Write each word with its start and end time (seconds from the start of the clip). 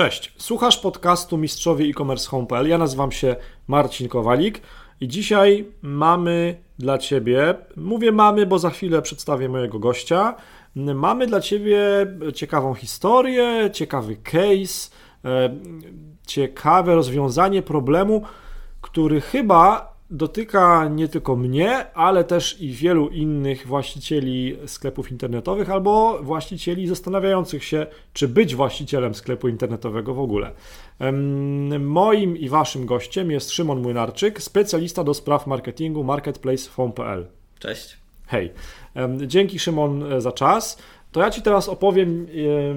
Cześć, 0.00 0.32
słuchasz 0.38 0.78
podcastu 0.78 1.38
Mistrzowie 1.38 1.86
e-commerce 1.86 2.28
home.pl. 2.28 2.68
Ja 2.68 2.78
nazywam 2.78 3.12
się 3.12 3.36
Marcin 3.68 4.08
Kowalik 4.08 4.60
i 5.00 5.08
dzisiaj 5.08 5.68
mamy 5.82 6.56
dla 6.78 6.98
Ciebie, 6.98 7.54
mówię 7.76 8.12
mamy, 8.12 8.46
bo 8.46 8.58
za 8.58 8.70
chwilę 8.70 9.02
przedstawię 9.02 9.48
mojego 9.48 9.78
gościa. 9.78 10.34
Mamy 10.76 11.26
dla 11.26 11.40
Ciebie 11.40 11.80
ciekawą 12.34 12.74
historię, 12.74 13.70
ciekawy 13.72 14.16
case, 14.16 14.90
e, 15.24 15.56
ciekawe 16.26 16.94
rozwiązanie 16.94 17.62
problemu, 17.62 18.22
który 18.80 19.20
chyba 19.20 19.89
dotyka 20.10 20.88
nie 20.88 21.08
tylko 21.08 21.36
mnie, 21.36 21.94
ale 21.94 22.24
też 22.24 22.60
i 22.60 22.72
wielu 22.72 23.08
innych 23.08 23.66
właścicieli 23.66 24.56
sklepów 24.66 25.10
internetowych 25.10 25.70
albo 25.70 26.18
właścicieli 26.22 26.86
zastanawiających 26.86 27.64
się, 27.64 27.86
czy 28.12 28.28
być 28.28 28.54
właścicielem 28.54 29.14
sklepu 29.14 29.48
internetowego 29.48 30.14
w 30.14 30.20
ogóle. 30.20 30.52
Moim 31.80 32.36
i 32.36 32.48
waszym 32.48 32.86
gościem 32.86 33.30
jest 33.30 33.50
Szymon 33.50 33.82
Młynarczyk, 33.82 34.42
specjalista 34.42 35.04
do 35.04 35.14
spraw 35.14 35.46
marketingu 35.46 36.04
marketplace.pl. 36.04 37.26
Cześć. 37.58 37.96
Hej. 38.26 38.52
Dzięki 39.26 39.58
Szymon 39.58 40.12
e, 40.12 40.20
za 40.20 40.32
czas. 40.32 40.78
To 41.12 41.20
ja 41.20 41.30
Ci 41.30 41.42
teraz 41.42 41.68
opowiem, 41.68 42.26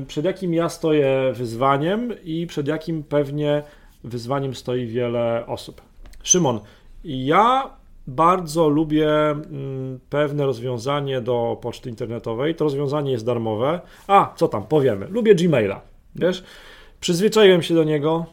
e, 0.01 0.05
przed 0.05 0.25
jakim 0.25 0.53
ja 0.53 0.69
stoję 0.69 1.33
wyzwaniem 1.35 2.13
i 2.23 2.47
przed 2.47 2.67
jakim 2.67 3.03
pewnie 3.03 3.63
wyzwaniem 4.03 4.55
stoi 4.55 4.85
wiele 4.85 5.43
osób. 5.47 5.81
Szymon, 6.23 6.59
ja 7.03 7.69
bardzo 8.07 8.69
lubię 8.69 9.09
mm, 9.29 9.99
pewne 10.09 10.45
rozwiązanie 10.45 11.21
do 11.21 11.57
poczty 11.61 11.89
internetowej. 11.89 12.55
To 12.55 12.63
rozwiązanie 12.63 13.11
jest 13.11 13.25
darmowe. 13.25 13.81
A, 14.07 14.33
co 14.35 14.47
tam, 14.47 14.63
powiemy. 14.63 15.07
Lubię 15.09 15.35
Gmaila. 15.35 15.81
Wiesz, 16.15 16.43
przyzwyczaiłem 16.99 17.61
się 17.61 17.75
do 17.75 17.83
niego. 17.83 18.25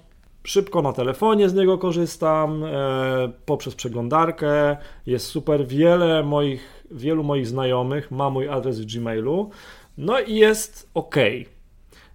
Szybko 0.44 0.82
na 0.82 0.92
telefonie 0.92 1.48
z 1.48 1.54
niego 1.54 1.78
korzystam, 1.78 2.64
e, 2.64 3.32
poprzez 3.46 3.74
przeglądarkę. 3.74 4.76
Jest 5.06 5.26
super. 5.26 5.66
Wiele 5.66 6.22
moich, 6.22 6.84
wielu 6.90 7.24
moich 7.24 7.46
znajomych 7.46 8.10
ma 8.10 8.30
mój 8.30 8.48
adres 8.48 8.80
w 8.80 8.86
Gmailu. 8.86 9.50
No 9.98 10.20
i 10.20 10.34
jest 10.34 10.90
ok. 10.94 11.16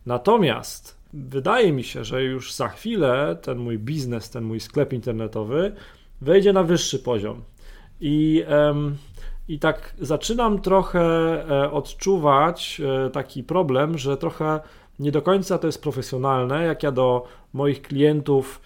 Natomiast 0.05 0.97
wydaje 1.13 1.71
mi 1.71 1.83
się, 1.83 2.03
że 2.03 2.23
już 2.23 2.53
za 2.53 2.67
chwilę 2.67 3.37
ten 3.41 3.57
mój 3.57 3.79
biznes, 3.79 4.29
ten 4.29 4.43
mój 4.43 4.59
sklep 4.59 4.93
internetowy 4.93 5.71
wejdzie 6.21 6.53
na 6.53 6.63
wyższy 6.63 6.99
poziom. 6.99 7.41
I, 8.01 8.43
i 9.47 9.59
tak 9.59 9.93
zaczynam 9.99 10.61
trochę 10.61 11.01
e, 11.49 11.71
odczuwać 11.71 12.81
e, 13.05 13.09
taki 13.09 13.43
problem, 13.43 13.97
że 13.97 14.17
trochę 14.17 14.59
nie 14.99 15.11
do 15.11 15.21
końca 15.21 15.57
to 15.57 15.67
jest 15.67 15.81
profesjonalne, 15.81 16.63
jak 16.63 16.83
ja 16.83 16.91
do 16.91 17.27
moich 17.53 17.81
klientów, 17.81 18.61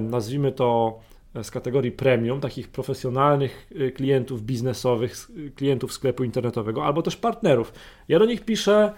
nazwijmy 0.00 0.52
to 0.52 0.98
e, 1.34 1.44
z 1.44 1.50
kategorii 1.50 1.92
premium, 1.92 2.40
takich 2.40 2.68
profesjonalnych 2.68 3.70
klientów 3.94 4.42
biznesowych, 4.42 5.28
klientów 5.56 5.92
sklepu 5.92 6.24
internetowego, 6.24 6.84
albo 6.84 7.02
też 7.02 7.16
partnerów. 7.16 7.72
Ja 8.08 8.18
do 8.18 8.24
nich 8.24 8.44
piszę 8.44 8.92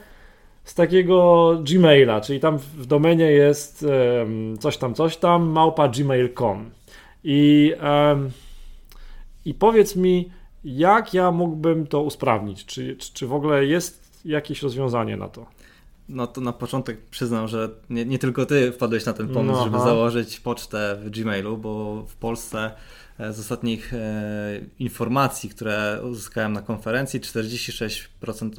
z 0.65 0.75
takiego 0.75 1.51
Gmaila, 1.63 2.21
czyli 2.21 2.41
tam 2.41 2.59
w 2.59 2.87
domenie 2.87 3.33
jest 3.33 3.87
coś 4.59 4.77
tam, 4.77 4.95
coś 4.95 5.17
tam, 5.17 5.49
małpa 5.49 5.89
gmail.com. 5.89 6.71
I, 7.25 7.73
um, 7.83 8.31
I 9.45 9.55
powiedz 9.55 9.97
mi, 9.97 10.31
jak 10.65 11.15
ja 11.15 11.31
mógłbym 11.31 11.87
to 11.87 12.03
usprawnić? 12.03 12.65
Czy, 12.67 12.97
czy, 12.97 13.13
czy 13.13 13.27
w 13.27 13.33
ogóle 13.33 13.67
jest 13.67 14.21
jakieś 14.25 14.63
rozwiązanie 14.63 15.17
na 15.17 15.29
to? 15.29 15.47
No 16.11 16.27
to 16.27 16.41
na 16.41 16.53
początek 16.53 17.01
przyznam, 17.11 17.49
że 17.49 17.69
nie, 17.91 18.05
nie 18.05 18.19
tylko 18.19 18.47
ty 18.47 18.73
wpadłeś 18.73 19.07
na 19.07 19.13
ten 19.13 19.29
pomysł, 19.29 19.59
no, 19.59 19.65
żeby 19.65 19.79
założyć 19.79 20.41
pocztę 20.41 20.99
w 21.05 21.11
Gmailu, 21.11 21.59
bo 21.59 22.03
w 22.09 22.17
Polsce 22.17 22.71
e, 23.19 23.33
z 23.33 23.41
ostatnich 23.41 23.95
e, 23.95 24.61
informacji, 24.79 25.51
które 25.51 26.01
uzyskałem 26.11 26.53
na 26.53 26.63
konferencji, 26.63 27.21
46% 27.21 28.51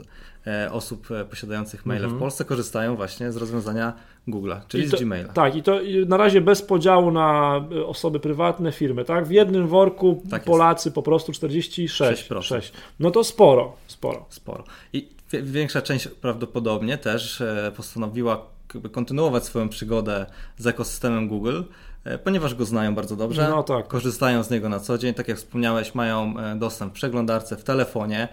e, 0.48 0.72
osób 0.72 1.08
posiadających 1.30 1.86
maile 1.86 2.02
w 2.02 2.04
mhm. 2.04 2.20
Polsce 2.20 2.46
korzystają 2.46 2.96
właśnie 2.96 3.32
z 3.32 3.38
rozwiązania 3.38 3.94
Google'a, 4.28 4.62
czyli 4.68 4.90
to, 4.90 4.98
z 4.98 5.02
Gmaila. 5.02 5.34
Tak, 5.34 5.56
i 5.56 5.64
to 5.64 5.80
na 6.08 6.18
razie 6.18 6.42
bez 6.42 6.62
podziału 6.62 7.12
na 7.12 7.56
osoby 7.86 8.20
prywatne, 8.20 8.72
firmy, 8.72 9.06
tak? 9.06 9.28
W 9.28 9.32
jednym 9.32 9.68
worku 9.68 10.24
tak 10.30 10.44
Polacy 10.44 10.92
po 10.92 11.04
prostu 11.04 11.32
46. 11.32 12.30
6%. 12.30 12.42
6. 12.42 12.74
No 13.00 13.12
to 13.12 13.24
sporo, 13.24 13.76
sporo. 13.88 14.26
Sporo. 14.30 14.64
I 14.94 15.21
większa 15.44 15.82
część 15.82 16.08
prawdopodobnie 16.08 16.98
też 16.98 17.42
e, 17.42 17.72
postanowiła 17.76 18.48
kontynuować 18.92 19.46
swoją 19.46 19.70
przygodę 19.70 20.26
z 20.58 20.68
ekosystemem 20.68 21.28
Google, 21.28 21.62
e, 22.04 22.18
ponieważ 22.18 22.56
go 22.56 22.66
znają 22.66 22.96
bardzo 22.96 23.16
dobrze, 23.16 23.50
no 23.50 23.64
tak. 23.64 23.88
korzystają 23.88 24.44
z 24.44 24.50
niego 24.50 24.70
na 24.70 24.80
co 24.80 24.98
dzień. 24.98 25.14
Tak 25.14 25.28
jak 25.28 25.38
wspomniałeś, 25.38 25.96
mają 25.96 26.34
dostęp 26.60 26.92
w 26.92 26.96
przeglądarce, 26.96 27.58
w 27.58 27.64
telefonie. 27.64 28.28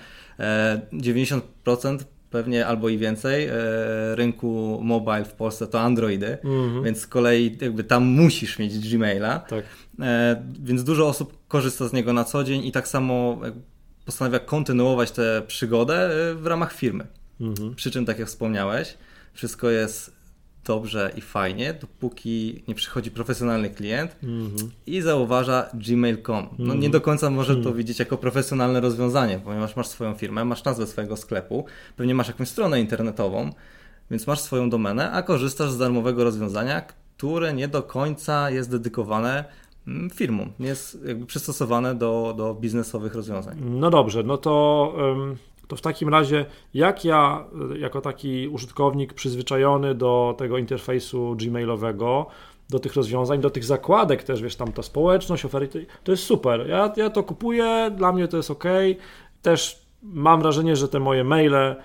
90% 0.92 1.98
pewnie 2.31 2.66
albo 2.66 2.88
i 2.88 2.98
więcej 2.98 3.47
e, 3.47 3.53
rynku 4.14 4.81
mobile 4.82 5.25
w 5.25 5.32
Polsce 5.32 5.66
to 5.66 5.81
Androidy, 5.81 6.38
mm-hmm. 6.44 6.84
więc 6.84 7.00
z 7.00 7.06
kolei 7.06 7.58
jakby 7.60 7.84
tam 7.84 8.04
musisz 8.04 8.58
mieć 8.58 8.88
Gmaila. 8.88 9.38
Tak. 9.38 9.64
E, 10.00 10.42
więc 10.60 10.84
dużo 10.84 11.06
osób 11.06 11.38
korzysta 11.48 11.88
z 11.88 11.92
niego 11.92 12.12
na 12.12 12.25
co 12.25 12.44
dzień 12.44 12.66
i 12.66 12.72
tak 12.72 12.88
samo 12.88 13.41
postanawia 14.08 14.38
kontynuować 14.38 15.10
tę 15.10 15.42
przygodę 15.46 15.94
e, 16.30 16.34
w 16.34 16.46
ramach 16.46 16.72
firmy. 16.72 17.06
Mm-hmm. 17.41 17.74
Przy 17.74 17.91
czym, 17.91 18.06
tak 18.06 18.19
jak 18.19 18.28
wspomniałeś, 18.28 18.94
wszystko 19.32 19.70
jest 19.70 20.12
dobrze 20.64 21.12
i 21.16 21.20
fajnie, 21.20 21.74
dopóki 21.74 22.62
nie 22.69 22.74
przychodzi 22.74 23.10
profesjonalny 23.10 23.70
klient 23.70 24.16
mm-hmm. 24.22 24.69
i 24.86 25.00
zauważa 25.00 25.70
gmail.com. 25.74 26.48
No 26.58 26.74
nie 26.74 26.91
do 26.91 27.00
końca 27.00 27.30
może 27.30 27.56
to 27.56 27.74
widzieć 27.74 27.98
jako 27.98 28.19
profesjonalne 28.19 28.80
rozwiązanie, 28.80 29.41
ponieważ 29.44 29.76
masz 29.76 29.86
swoją 29.86 30.14
firmę, 30.14 30.44
masz 30.44 30.64
nazwę 30.64 30.86
swojego 30.86 31.16
sklepu, 31.16 31.64
pewnie 31.96 32.14
masz 32.14 32.28
jakąś 32.28 32.48
stronę 32.48 32.80
internetową, 32.80 33.52
więc 34.10 34.26
masz 34.26 34.40
swoją 34.40 34.70
domenę, 34.70 35.12
a 35.12 35.22
korzystasz 35.22 35.70
z 35.70 35.78
darmowego 35.78 36.25
rozwiązania, 36.25 36.80
które 36.80 37.52
nie 37.52 37.69
do 37.69 37.82
końca 37.82 38.50
jest 38.50 38.70
dedykowane 38.70 39.44
firmom, 40.15 40.53
nie 40.59 40.69
jest 40.69 41.04
jakby 41.06 41.26
przystosowane 41.26 41.94
do, 41.94 42.34
do 42.37 42.54
biznesowych 42.54 43.15
rozwiązań. 43.15 43.59
No 43.60 43.91
dobrze, 43.91 44.22
no 44.22 44.37
to... 44.37 44.94
To 45.69 45.76
w 45.76 45.81
takim 45.81 46.09
razie, 46.09 46.47
jak 46.75 47.04
ja, 47.04 47.44
e, 47.75 47.78
jako 47.78 48.00
taki 48.00 48.49
użytkownik 48.49 49.15
przyzwyczajony 49.15 49.94
do 49.94 50.34
tego 50.38 50.59
interfejsu 50.59 51.37
gmailowego, 51.37 52.26
do 52.71 52.78
tych 52.78 52.94
rozwiązań, 52.94 53.41
do 53.41 53.50
tych 53.50 53.65
zakładek 53.65 54.22
też, 54.22 54.43
wiesz, 54.43 54.56
tam 54.56 54.72
ta 54.72 54.82
społeczność, 54.82 55.44
oferty, 55.44 55.87
to 56.05 56.12
jest 56.12 56.25
super. 56.25 56.69
Ja, 56.69 56.93
ja 56.97 57.10
to 57.10 57.22
kupuję, 57.22 57.91
dla 57.97 58.12
mnie 58.12 58.28
to 58.28 58.37
jest 58.37 58.50
ok. 58.50 58.65
Też 59.43 59.82
mam 60.03 60.41
wrażenie, 60.41 60.76
że 60.76 60.88
te 60.88 61.00
moje 61.00 61.25
maile 61.25 61.76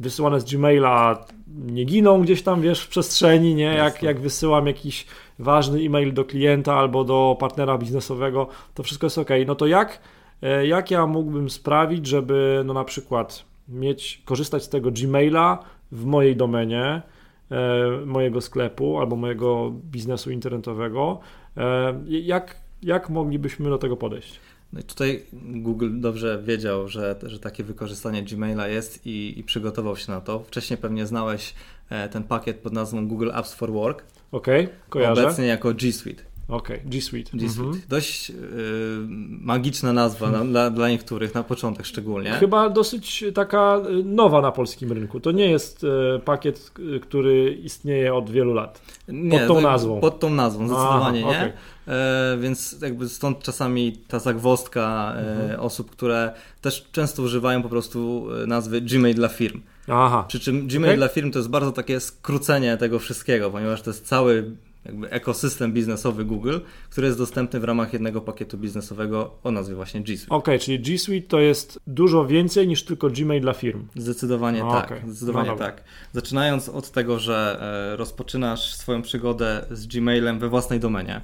wysyłane 0.00 0.40
z 0.40 0.44
Gmaila 0.44 1.24
nie 1.48 1.84
giną 1.84 2.20
gdzieś 2.20 2.42
tam, 2.42 2.60
wiesz, 2.60 2.80
w 2.80 2.88
przestrzeni, 2.88 3.54
nie? 3.54 3.64
Jak, 3.74 4.02
jak 4.02 4.20
wysyłam 4.20 4.66
jakiś 4.66 5.06
ważny 5.38 5.80
e-mail 5.80 6.12
do 6.12 6.24
klienta 6.24 6.74
albo 6.74 7.04
do 7.04 7.36
partnera 7.40 7.78
biznesowego, 7.78 8.48
to 8.74 8.82
wszystko 8.82 9.06
jest 9.06 9.18
ok. 9.18 9.30
No 9.46 9.54
to 9.54 9.66
jak 9.66 10.00
E, 10.42 10.66
jak 10.66 10.90
ja 10.90 11.06
mógłbym 11.06 11.50
sprawić, 11.50 12.06
żeby 12.06 12.62
no 12.66 12.74
na 12.74 12.84
przykład 12.84 13.44
mieć, 13.68 14.22
korzystać 14.24 14.62
z 14.62 14.68
tego 14.68 14.90
Gmaila 14.90 15.58
w 15.92 16.04
mojej 16.04 16.36
domenie, 16.36 17.02
e, 17.50 18.06
mojego 18.06 18.40
sklepu 18.40 18.98
albo 18.98 19.16
mojego 19.16 19.70
biznesu 19.70 20.30
internetowego. 20.30 21.18
E, 21.56 21.94
jak, 22.08 22.56
jak 22.82 23.10
moglibyśmy 23.10 23.70
do 23.70 23.78
tego 23.78 23.96
podejść? 23.96 24.40
No 24.76 24.80
i 24.80 24.84
tutaj 24.84 25.22
Google 25.32 26.00
dobrze 26.00 26.42
wiedział, 26.42 26.88
że, 26.88 27.16
że 27.22 27.38
takie 27.38 27.64
wykorzystanie 27.64 28.22
Gmaila 28.22 28.68
jest 28.68 29.06
i, 29.06 29.38
i 29.38 29.44
przygotował 29.44 29.96
się 29.96 30.12
na 30.12 30.20
to. 30.20 30.40
Wcześniej 30.40 30.76
pewnie 30.76 31.06
znałeś 31.06 31.54
ten 32.10 32.24
pakiet 32.24 32.56
pod 32.56 32.72
nazwą 32.72 33.08
Google 33.08 33.30
Apps 33.34 33.54
for 33.54 33.72
Work. 33.72 34.04
Okej, 34.32 34.64
okay, 34.64 34.76
kojarzę. 34.88 35.22
Obecnie 35.22 35.46
jako 35.46 35.74
G 35.74 35.92
Suite. 35.92 36.22
Okej, 36.48 36.76
okay, 36.76 36.90
G 36.90 37.02
Suite. 37.02 37.30
G 37.34 37.48
Suite. 37.48 37.62
Mhm. 37.62 37.82
Dość 37.88 38.30
y, 38.30 38.34
magiczna 39.40 39.92
nazwa 39.92 40.30
na, 40.30 40.44
dla, 40.44 40.70
dla 40.70 40.88
niektórych, 40.88 41.34
na 41.34 41.42
początek 41.42 41.86
szczególnie. 41.86 42.30
Chyba 42.30 42.70
dosyć 42.70 43.24
taka 43.34 43.80
y, 43.90 44.04
nowa 44.04 44.40
na 44.40 44.52
polskim 44.52 44.92
rynku. 44.92 45.20
To 45.20 45.32
nie 45.32 45.50
jest 45.50 45.84
y, 45.84 45.88
pakiet, 46.24 46.72
który 47.02 47.52
istnieje 47.52 48.14
od 48.14 48.30
wielu 48.30 48.54
lat. 48.54 48.80
Nie, 49.08 49.38
pod 49.38 49.48
tą 49.48 49.60
nazwą. 49.60 50.00
Pod 50.00 50.20
tą 50.20 50.30
nazwą, 50.30 50.68
zdecydowanie 50.68 51.24
Aha, 51.26 51.32
nie. 51.32 51.38
Okay. 51.38 51.52
E, 51.94 52.36
więc 52.40 52.76
jakby 52.82 53.08
stąd 53.08 53.42
czasami 53.42 53.92
ta 54.08 54.18
zagwozdka 54.18 55.14
e, 55.16 55.18
mhm. 55.18 55.60
osób, 55.60 55.90
które 55.90 56.32
też 56.60 56.88
często 56.92 57.22
używają 57.22 57.62
po 57.62 57.68
prostu 57.68 58.26
nazwy 58.46 58.80
Gmail 58.80 59.14
dla 59.14 59.28
firm. 59.28 59.60
Aha. 59.88 60.24
Przy 60.28 60.40
czym 60.40 60.66
Gmail 60.66 60.84
okay. 60.84 60.96
dla 60.96 61.08
firm 61.08 61.30
to 61.30 61.38
jest 61.38 61.48
bardzo 61.48 61.72
takie 61.72 62.00
skrócenie 62.00 62.76
tego 62.76 62.98
wszystkiego, 62.98 63.50
ponieważ 63.50 63.82
to 63.82 63.90
jest 63.90 64.06
cały 64.06 64.56
jakby 64.86 65.10
ekosystem 65.10 65.72
biznesowy 65.72 66.24
Google, 66.24 66.58
który 66.90 67.06
jest 67.06 67.18
dostępny 67.18 67.60
w 67.60 67.64
ramach 67.64 67.92
jednego 67.92 68.20
pakietu 68.20 68.58
biznesowego 68.58 69.34
o 69.44 69.50
nazwie 69.50 69.74
właśnie 69.74 70.00
G 70.00 70.16
Suite. 70.16 70.34
Okej, 70.34 70.54
okay, 70.54 70.58
czyli 70.58 70.80
G 70.80 70.98
Suite 70.98 71.28
to 71.28 71.40
jest 71.40 71.80
dużo 71.86 72.26
więcej 72.26 72.68
niż 72.68 72.84
tylko 72.84 73.10
Gmail 73.10 73.40
dla 73.40 73.52
firm. 73.52 73.86
Zdecydowanie 73.96 74.60
tak. 74.60 74.84
Okay. 74.84 75.00
Zdecydowanie 75.06 75.50
no 75.50 75.56
tak. 75.56 75.84
Zaczynając 76.12 76.68
od 76.68 76.90
tego, 76.90 77.18
że 77.18 77.58
e, 77.92 77.96
rozpoczynasz 77.96 78.74
swoją 78.74 79.02
przygodę 79.02 79.66
z 79.70 79.86
Gmailem 79.86 80.38
we 80.38 80.48
własnej 80.48 80.80
domenie 80.80 81.20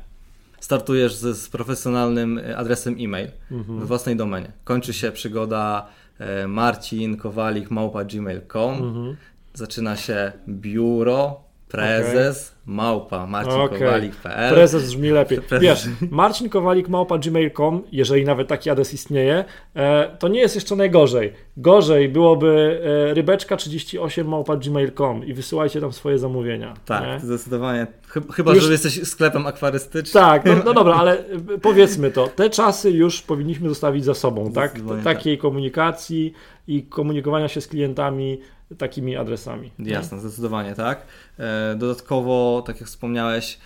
startujesz 0.63 1.15
z, 1.15 1.37
z 1.39 1.49
profesjonalnym 1.49 2.39
e, 2.39 2.57
adresem 2.57 2.97
e-mail 3.01 3.31
mhm. 3.51 3.81
w 3.81 3.87
własnej 3.87 4.17
domenie. 4.17 4.53
Kończy 4.65 4.93
się 4.93 5.13
przygoda 5.13 5.87
e, 6.19 6.47
marcin 6.47 7.17
kowalik 7.17 7.71
małpa 7.71 8.05
gmail.com. 8.05 8.75
Mhm. 8.75 9.17
Zaczyna 9.55 9.97
się 9.97 10.33
biuro, 10.49 11.41
prezes, 11.73 12.49
okay 12.49 12.53
małpa 12.67 13.27
marcinkowalik.pl 13.27 14.47
okay. 14.47 14.51
Prezes 14.51 14.85
brzmi 14.85 15.11
lepiej. 15.11 15.39
Wiesz, 15.61 15.89
marcinkowalik 16.11 16.89
małpa 16.89 17.19
gmail.com, 17.19 17.83
jeżeli 17.93 18.25
nawet 18.25 18.49
taki 18.49 18.71
adres 18.71 18.95
istnieje, 18.95 19.45
e, 19.75 20.17
to 20.19 20.29
nie 20.29 20.41
jest 20.41 20.55
jeszcze 20.55 20.77
najgorzej. 20.77 21.33
Gorzej 21.57 22.09
byłoby 22.09 22.81
e, 23.11 23.15
rybeczka38 23.15 24.25
małpa 24.25 24.57
gmail.com 24.57 25.27
i 25.27 25.35
wysyłajcie 25.35 25.81
tam 25.81 25.93
swoje 25.93 26.19
zamówienia. 26.19 26.75
Tak, 26.85 27.07
nie? 27.07 27.21
zdecydowanie. 27.21 27.87
Chyba, 28.35 28.55
już... 28.55 28.65
że 28.65 28.73
jesteś 28.73 29.09
sklepem 29.09 29.47
akwarystycznym. 29.47 30.25
Tak, 30.25 30.45
no, 30.45 30.53
no, 30.65 30.75
dobra, 30.75 30.95
ale 30.95 31.25
powiedzmy 31.63 32.11
to. 32.11 32.29
Te 32.29 32.51
czasy 32.51 32.91
już 32.91 33.23
powinniśmy 33.23 33.69
zostawić 33.69 34.05
za 34.05 34.15
sobą, 34.15 34.53
tak? 34.53 34.75
Takiej 35.05 35.37
tak. 35.37 35.43
komunikacji 35.43 36.33
i 36.67 36.83
komunikowania 36.83 37.49
się 37.49 37.61
z 37.61 37.69
klientami 37.69 38.39
takimi 38.79 39.17
adresami. 39.17 39.71
Jasne, 39.79 40.17
nie? 40.17 40.21
zdecydowanie 40.21 40.75
tak. 40.75 41.07
E, 41.39 41.75
dodatkowo, 41.79 42.63
tak 42.67 42.81
jak 42.81 42.89
wspomniałeś, 42.89 43.59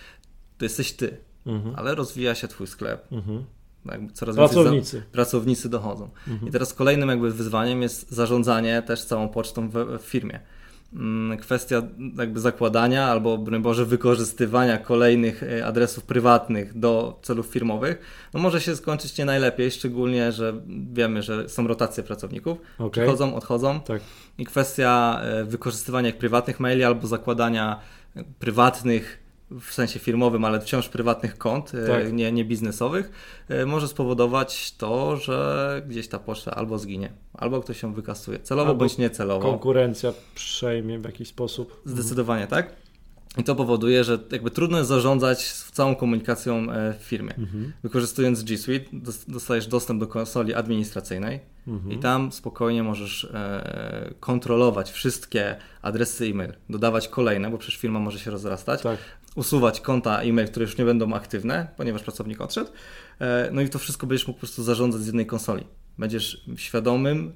to 0.57 0.65
jesteś 0.65 0.93
ty, 0.93 1.17
mhm. 1.45 1.75
ale 1.75 1.95
rozwija 1.95 2.35
się 2.35 2.47
twój 2.47 2.67
sklep. 2.67 3.07
Mhm. 3.11 3.45
Coraz 4.13 4.35
pracownicy. 4.35 4.99
Za, 4.99 5.05
pracownicy 5.11 5.69
dochodzą. 5.69 6.09
Mhm. 6.27 6.49
I 6.49 6.51
teraz 6.51 6.73
kolejnym 6.73 7.09
jakby 7.09 7.31
wyzwaniem 7.31 7.81
jest 7.81 8.11
zarządzanie 8.11 8.81
też 8.81 9.03
całą 9.03 9.29
pocztą 9.29 9.69
w, 9.69 9.73
w 9.73 10.01
firmie. 10.01 10.39
Mm, 10.93 11.37
kwestia 11.37 11.81
jakby 12.17 12.39
zakładania 12.39 13.05
albo 13.05 13.37
broń 13.37 13.61
Boże 13.61 13.85
wykorzystywania 13.85 14.77
kolejnych 14.77 15.43
e, 15.43 15.65
adresów 15.65 16.03
prywatnych 16.03 16.79
do 16.79 17.19
celów 17.21 17.47
firmowych, 17.47 18.01
no 18.33 18.39
może 18.39 18.61
się 18.61 18.75
skończyć 18.75 19.17
nie 19.17 19.25
najlepiej, 19.25 19.71
szczególnie, 19.71 20.31
że 20.31 20.53
wiemy, 20.93 21.21
że 21.21 21.49
są 21.49 21.67
rotacje 21.67 22.03
pracowników, 22.03 22.57
okay. 22.77 22.89
przychodzą, 22.89 23.35
odchodzą 23.35 23.79
tak. 23.79 24.01
i 24.37 24.45
kwestia 24.45 25.21
e, 25.23 25.43
wykorzystywania 25.43 26.11
prywatnych 26.11 26.59
maili 26.59 26.83
albo 26.83 27.07
zakładania 27.07 27.79
prywatnych 28.39 29.26
w 29.51 29.73
sensie 29.73 29.99
firmowym, 29.99 30.45
ale 30.45 30.61
wciąż 30.61 30.89
prywatnych 30.89 31.37
kont, 31.37 31.71
e, 31.75 31.87
tak. 31.87 32.13
nie, 32.13 32.31
nie 32.31 32.45
biznesowych, 32.45 33.11
e, 33.49 33.65
może 33.65 33.87
spowodować 33.87 34.75
to, 34.75 35.17
że 35.17 35.81
gdzieś 35.87 36.07
ta 36.07 36.19
poczta 36.19 36.55
albo 36.55 36.79
zginie, 36.79 37.11
albo 37.33 37.61
ktoś 37.61 37.83
ją 37.83 37.93
wykasuje, 37.93 38.39
celowo 38.39 38.69
albo 38.69 38.79
bądź 38.79 38.97
niecelowo. 38.97 39.49
Konkurencja 39.49 40.13
przejmie 40.35 40.99
w 40.99 41.03
jakiś 41.03 41.27
sposób. 41.27 41.81
Zdecydowanie 41.85 42.43
mhm. 42.43 42.63
tak. 42.63 42.75
I 43.37 43.43
to 43.43 43.55
powoduje, 43.55 44.03
że 44.03 44.19
jakby 44.31 44.51
trudno 44.51 44.77
jest 44.77 44.89
zarządzać 44.89 45.51
całą 45.53 45.95
komunikacją 45.95 46.71
e, 46.71 46.93
w 46.93 47.03
firmie. 47.03 47.35
Mhm. 47.37 47.73
Wykorzystując 47.83 48.43
G 48.43 48.57
Suite 48.57 48.85
dostajesz 49.27 49.67
dostęp 49.67 49.99
do 49.99 50.07
konsoli 50.07 50.53
administracyjnej 50.53 51.39
mhm. 51.67 51.91
i 51.91 51.97
tam 51.97 52.31
spokojnie 52.31 52.83
możesz 52.83 53.27
kontrolować 54.19 54.91
wszystkie 54.91 55.55
adresy 55.81 56.25
e-mail, 56.25 56.53
dodawać 56.69 57.07
kolejne, 57.07 57.49
bo 57.49 57.57
przecież 57.57 57.79
firma 57.79 57.99
może 57.99 58.19
się 58.19 58.31
rozrastać, 58.31 58.81
tak. 58.81 58.97
Usuwać 59.37 59.81
konta 59.81 60.21
e-mail, 60.21 60.47
które 60.47 60.65
już 60.65 60.77
nie 60.77 60.85
będą 60.85 61.13
aktywne, 61.13 61.67
ponieważ 61.77 62.03
pracownik 62.03 62.41
odszedł. 62.41 62.71
E, 63.19 63.49
no 63.51 63.61
i 63.61 63.69
to 63.69 63.79
wszystko 63.79 64.07
będziesz 64.07 64.27
mógł 64.27 64.37
po 64.37 64.41
prostu 64.41 64.63
zarządzać 64.63 65.01
z 65.01 65.05
jednej 65.05 65.25
konsoli. 65.25 65.63
Będziesz 65.97 66.45
świadomym 66.55 67.33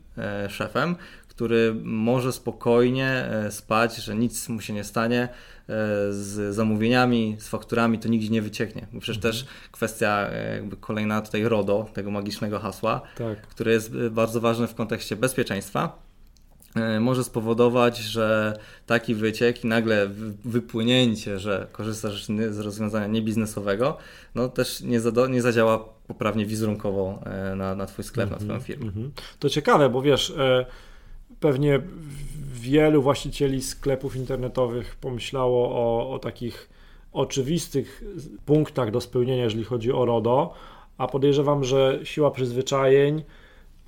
szefem, 0.49 0.95
który 1.27 1.75
może 1.83 2.31
spokojnie 2.31 3.29
spać, 3.49 3.95
że 3.95 4.15
nic 4.15 4.49
mu 4.49 4.61
się 4.61 4.73
nie 4.73 4.83
stanie, 4.83 5.29
E, 5.71 6.13
z 6.13 6.55
zamówieniami, 6.55 7.35
z 7.39 7.47
fakturami, 7.47 7.99
to 7.99 8.09
nigdzie 8.09 8.29
nie 8.29 8.41
wycieknie. 8.41 8.87
Bo 8.93 8.99
przecież 8.99 9.17
mhm. 9.17 9.33
też 9.33 9.45
kwestia 9.71 10.29
e, 10.31 10.55
jakby 10.55 10.77
kolejna 10.77 11.21
tutaj 11.21 11.43
RODO, 11.43 11.89
tego 11.93 12.11
magicznego 12.11 12.59
hasła, 12.59 13.01
tak. 13.17 13.41
które 13.41 13.71
jest 13.71 13.93
e, 13.95 14.09
bardzo 14.09 14.41
ważne 14.41 14.67
w 14.67 14.75
kontekście 14.75 15.15
bezpieczeństwa 15.15 16.10
może 16.99 17.23
spowodować, 17.23 17.97
że 17.97 18.57
taki 18.85 19.15
wyciek 19.15 19.63
i 19.63 19.67
nagle 19.67 20.09
wypłynięcie, 20.45 21.39
że 21.39 21.67
korzystasz 21.71 22.25
z 22.49 22.59
rozwiązania 22.59 23.07
niebiznesowego, 23.07 23.97
no 24.35 24.49
też 24.49 24.81
nie, 24.81 24.99
zado, 24.99 25.27
nie 25.27 25.41
zadziała 25.41 25.85
poprawnie 26.07 26.45
wizerunkowo 26.45 27.19
na, 27.55 27.75
na 27.75 27.85
Twój 27.85 28.05
sklep, 28.05 28.27
mm 28.27 28.39
-hmm, 28.39 28.41
na 28.41 28.45
Twoją 28.45 28.59
firmę. 28.59 28.91
Mm 28.95 29.09
-hmm. 29.09 29.21
To 29.39 29.49
ciekawe, 29.49 29.89
bo 29.89 30.01
wiesz, 30.01 30.33
pewnie 31.39 31.81
wielu 32.53 33.01
właścicieli 33.01 33.61
sklepów 33.61 34.15
internetowych 34.15 34.95
pomyślało 34.95 35.69
o, 35.69 36.13
o 36.13 36.19
takich 36.19 36.69
oczywistych 37.11 38.03
punktach 38.45 38.91
do 38.91 39.01
spełnienia, 39.01 39.43
jeżeli 39.43 39.63
chodzi 39.63 39.91
o 39.91 40.05
RODO, 40.05 40.53
a 40.97 41.07
podejrzewam, 41.07 41.63
że 41.63 41.99
siła 42.03 42.31
przyzwyczajeń, 42.31 43.23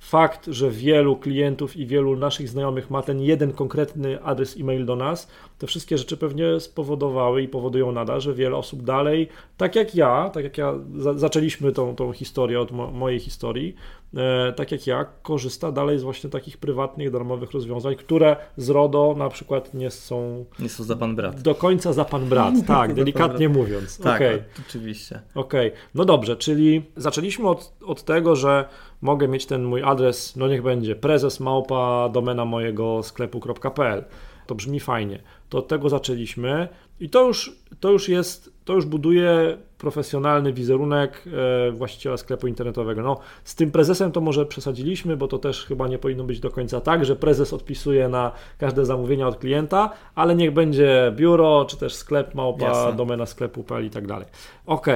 fakt, 0.04 0.46
że 0.46 0.70
wielu 0.70 1.16
klientów 1.16 1.76
i 1.76 1.86
wielu 1.86 2.16
naszych 2.16 2.48
znajomych 2.48 2.90
ma 2.90 3.02
ten 3.02 3.20
jeden 3.20 3.52
konkretny 3.52 4.22
adres 4.22 4.56
e-mail 4.60 4.86
do 4.86 4.96
nas, 4.96 5.28
te 5.58 5.66
wszystkie 5.66 5.98
rzeczy 5.98 6.16
pewnie 6.16 6.60
spowodowały 6.60 7.42
i 7.42 7.48
powodują 7.48 7.92
nadal, 7.92 8.20
że 8.20 8.34
wiele 8.34 8.56
osób 8.56 8.82
dalej, 8.82 9.28
tak 9.56 9.76
jak 9.76 9.94
ja, 9.94 10.30
tak 10.30 10.44
jak 10.44 10.58
ja, 10.58 10.74
za, 10.96 11.14
zaczęliśmy 11.14 11.72
tą, 11.72 11.96
tą 11.96 12.12
historię 12.12 12.60
od 12.60 12.72
mo 12.72 12.90
mojej 12.90 13.20
historii, 13.20 13.74
e, 14.16 14.52
tak 14.52 14.72
jak 14.72 14.86
ja, 14.86 15.06
korzysta 15.22 15.72
dalej 15.72 15.98
z 15.98 16.02
właśnie 16.02 16.30
takich 16.30 16.58
prywatnych, 16.58 17.10
darmowych 17.10 17.52
rozwiązań, 17.52 17.96
które 17.96 18.36
z 18.56 18.70
RODO 18.70 19.14
na 19.18 19.28
przykład 19.28 19.74
nie 19.74 19.90
są... 19.90 20.44
Nie 20.58 20.68
są 20.68 20.84
za 20.84 20.96
pan 20.96 21.16
brat. 21.16 21.40
Do 21.40 21.54
końca 21.54 21.92
za 21.92 22.04
pan 22.04 22.28
brat, 22.28 22.54
tak, 22.66 22.94
delikatnie 22.94 23.48
mówiąc. 23.48 23.98
Tak, 23.98 24.16
okay. 24.16 24.44
oczywiście. 24.68 25.20
Okej, 25.34 25.68
okay. 25.68 25.80
no 25.94 26.04
dobrze, 26.04 26.36
czyli 26.36 26.82
zaczęliśmy 26.96 27.48
od, 27.48 27.72
od 27.86 28.02
tego, 28.02 28.36
że 28.36 28.68
mogę 29.04 29.28
mieć 29.28 29.46
ten 29.46 29.64
mój 29.64 29.82
adres, 29.82 30.36
no 30.36 30.48
niech 30.48 30.62
będzie 30.62 30.96
prezes 30.96 31.40
małpa 31.40 32.08
domena 32.08 32.44
mojego 32.44 33.02
sklepu.pl. 33.02 34.04
To 34.46 34.54
brzmi 34.54 34.80
fajnie. 34.80 35.22
To 35.48 35.58
od 35.58 35.68
tego 35.68 35.88
zaczęliśmy 35.88 36.68
i 37.00 37.10
to 37.10 37.26
już, 37.26 37.56
to 37.80 37.90
już 37.90 38.08
jest, 38.08 38.52
to 38.64 38.72
już 38.72 38.86
buduje 38.86 39.58
profesjonalny 39.78 40.52
wizerunek 40.52 41.24
e, 41.68 41.70
właściciela 41.72 42.16
sklepu 42.16 42.46
internetowego. 42.46 43.02
No, 43.02 43.18
z 43.44 43.54
tym 43.54 43.70
prezesem 43.70 44.12
to 44.12 44.20
może 44.20 44.46
przesadziliśmy, 44.46 45.16
bo 45.16 45.28
to 45.28 45.38
też 45.38 45.64
chyba 45.64 45.88
nie 45.88 45.98
powinno 45.98 46.24
być 46.24 46.40
do 46.40 46.50
końca 46.50 46.80
tak, 46.80 47.04
że 47.04 47.16
prezes 47.16 47.52
odpisuje 47.52 48.08
na 48.08 48.32
każde 48.58 48.86
zamówienia 48.86 49.28
od 49.28 49.36
klienta, 49.36 49.90
ale 50.14 50.34
niech 50.34 50.52
będzie 50.52 51.12
biuro, 51.16 51.64
czy 51.64 51.76
też 51.76 51.94
sklep 51.94 52.34
małpa, 52.34 52.64
Jasne. 52.64 52.92
domena 52.92 53.26
sklepu.pl 53.26 53.86
i 53.86 53.90
tak 53.90 54.06
dalej. 54.06 54.26
Ok, 54.66 54.86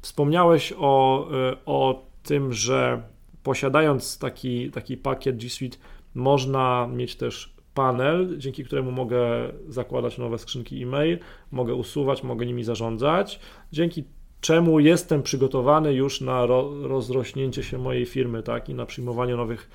wspomniałeś 0.00 0.74
o, 0.78 1.26
e, 1.30 1.56
o 1.66 2.02
tym, 2.22 2.52
że 2.52 3.02
posiadając 3.46 4.18
taki, 4.18 4.70
taki 4.70 4.96
pakiet 4.96 5.36
G 5.36 5.50
Suite, 5.50 5.78
można 6.14 6.86
mieć 6.86 7.16
też 7.16 7.54
panel, 7.74 8.38
dzięki 8.38 8.64
któremu 8.64 8.90
mogę 8.90 9.18
zakładać 9.68 10.18
nowe 10.18 10.38
skrzynki 10.38 10.82
e-mail, 10.82 11.18
mogę 11.50 11.74
usuwać, 11.74 12.22
mogę 12.22 12.46
nimi 12.46 12.64
zarządzać, 12.64 13.40
dzięki 13.72 14.04
czemu 14.40 14.80
jestem 14.80 15.22
przygotowany 15.22 15.94
już 15.94 16.20
na 16.20 16.46
ro, 16.46 16.88
rozrośnięcie 16.88 17.62
się 17.62 17.78
mojej 17.78 18.06
firmy, 18.06 18.42
tak, 18.42 18.68
i 18.68 18.74
na 18.74 18.86
przyjmowanie 18.86 19.36
nowych 19.36 19.70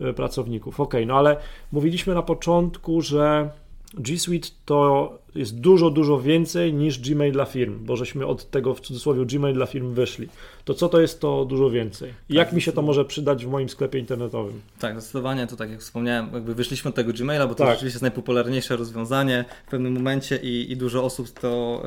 e, 0.00 0.12
pracowników. 0.12 0.80
Ok, 0.80 0.94
no 1.06 1.18
ale 1.18 1.36
mówiliśmy 1.72 2.14
na 2.14 2.22
początku, 2.22 3.00
że 3.00 3.50
G 3.94 4.18
Suite 4.18 4.48
to 4.64 5.18
jest 5.34 5.60
dużo, 5.60 5.90
dużo 5.90 6.20
więcej 6.20 6.74
niż 6.74 6.98
Gmail 6.98 7.32
dla 7.32 7.44
firm, 7.44 7.84
bo 7.84 7.96
żeśmy 7.96 8.26
od 8.26 8.50
tego 8.50 8.74
w 8.74 8.80
cudzysłowie 8.80 9.26
Gmail 9.26 9.54
dla 9.54 9.66
firm 9.66 9.94
wyszli. 9.94 10.28
To 10.64 10.74
co 10.74 10.88
to 10.88 11.00
jest 11.00 11.20
to 11.20 11.44
dużo 11.44 11.70
więcej? 11.70 12.10
I 12.10 12.12
tak, 12.12 12.36
jak 12.36 12.52
mi 12.52 12.62
się 12.62 12.72
to 12.72 12.82
może 12.82 13.04
przydać 13.04 13.44
w 13.44 13.48
moim 13.48 13.68
sklepie 13.68 13.98
internetowym? 13.98 14.60
Tak, 14.78 15.00
zdecydowanie 15.00 15.46
to 15.46 15.56
tak 15.56 15.70
jak 15.70 15.80
wspomniałem, 15.80 16.28
jakby 16.32 16.54
wyszliśmy 16.54 16.88
od 16.88 16.94
tego 16.94 17.12
Gmaila, 17.12 17.46
bo 17.46 17.54
to 17.54 17.64
tak. 17.64 17.68
rzeczywiście 17.68 17.94
jest 17.94 18.02
najpopularniejsze 18.02 18.76
rozwiązanie 18.76 19.44
w 19.66 19.70
pewnym 19.70 19.92
momencie 19.92 20.36
i, 20.36 20.72
i 20.72 20.76
dużo 20.76 21.04
osób 21.04 21.30
to 21.30 21.82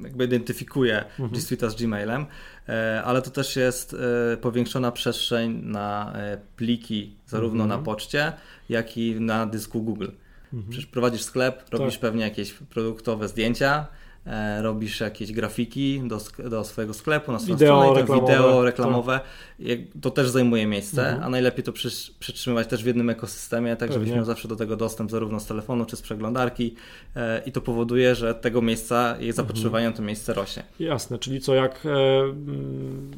y, 0.00 0.02
jakby 0.02 0.24
identyfikuje 0.24 1.04
mhm. 1.04 1.30
G 1.30 1.40
Suite 1.40 1.70
z 1.70 1.74
Gmailem, 1.74 2.22
y, 2.22 2.72
ale 3.04 3.22
to 3.22 3.30
też 3.30 3.56
jest 3.56 3.96
y, 4.34 4.36
powiększona 4.36 4.92
przestrzeń 4.92 5.60
na 5.62 6.12
pliki 6.56 7.16
zarówno 7.26 7.64
mhm. 7.64 7.80
na 7.80 7.84
poczcie, 7.84 8.32
jak 8.68 8.96
i 8.96 9.20
na 9.20 9.46
dysku 9.46 9.82
Google. 9.82 10.08
Mhm. 10.54 10.70
Przecież 10.70 10.86
prowadzisz 10.86 11.22
sklep, 11.22 11.64
robisz 11.70 11.94
tak. 11.94 12.00
pewnie 12.00 12.24
jakieś 12.24 12.52
produktowe 12.52 13.28
zdjęcia, 13.28 13.86
e, 14.26 14.62
robisz 14.62 15.00
jakieś 15.00 15.32
grafiki 15.32 16.02
do, 16.06 16.20
do 16.50 16.64
swojego 16.64 16.94
sklepu, 16.94 17.32
na 17.32 17.38
swoją 17.38 17.56
wideo 17.56 17.80
stronę, 17.80 18.00
reklamowe, 18.00 18.32
wideo 18.32 18.64
reklamowe, 18.64 19.20
tak. 19.58 20.00
to 20.02 20.10
też 20.10 20.28
zajmuje 20.28 20.66
miejsce, 20.66 21.02
mhm. 21.02 21.22
a 21.22 21.28
najlepiej 21.28 21.64
to 21.64 21.72
przy, 21.72 21.88
przytrzymywać 22.18 22.66
też 22.66 22.82
w 22.82 22.86
jednym 22.86 23.10
ekosystemie, 23.10 23.76
tak 23.76 23.92
żebyś 23.92 24.10
miał 24.10 24.24
zawsze 24.24 24.48
do 24.48 24.56
tego 24.56 24.76
dostęp 24.76 25.10
zarówno 25.10 25.40
z 25.40 25.46
telefonu 25.46 25.84
czy 25.84 25.96
z 25.96 26.02
przeglądarki 26.02 26.74
e, 27.16 27.42
i 27.46 27.52
to 27.52 27.60
powoduje, 27.60 28.14
że 28.14 28.34
tego 28.34 28.62
miejsca, 28.62 29.16
jej 29.20 29.32
zapotrzebowanie 29.32 29.86
mhm. 29.86 29.96
to 29.96 30.06
miejsce 30.06 30.34
rośnie. 30.34 30.62
Jasne, 30.80 31.18
czyli 31.18 31.40
co 31.40 31.54
jak 31.54 31.86
e, 31.86 31.88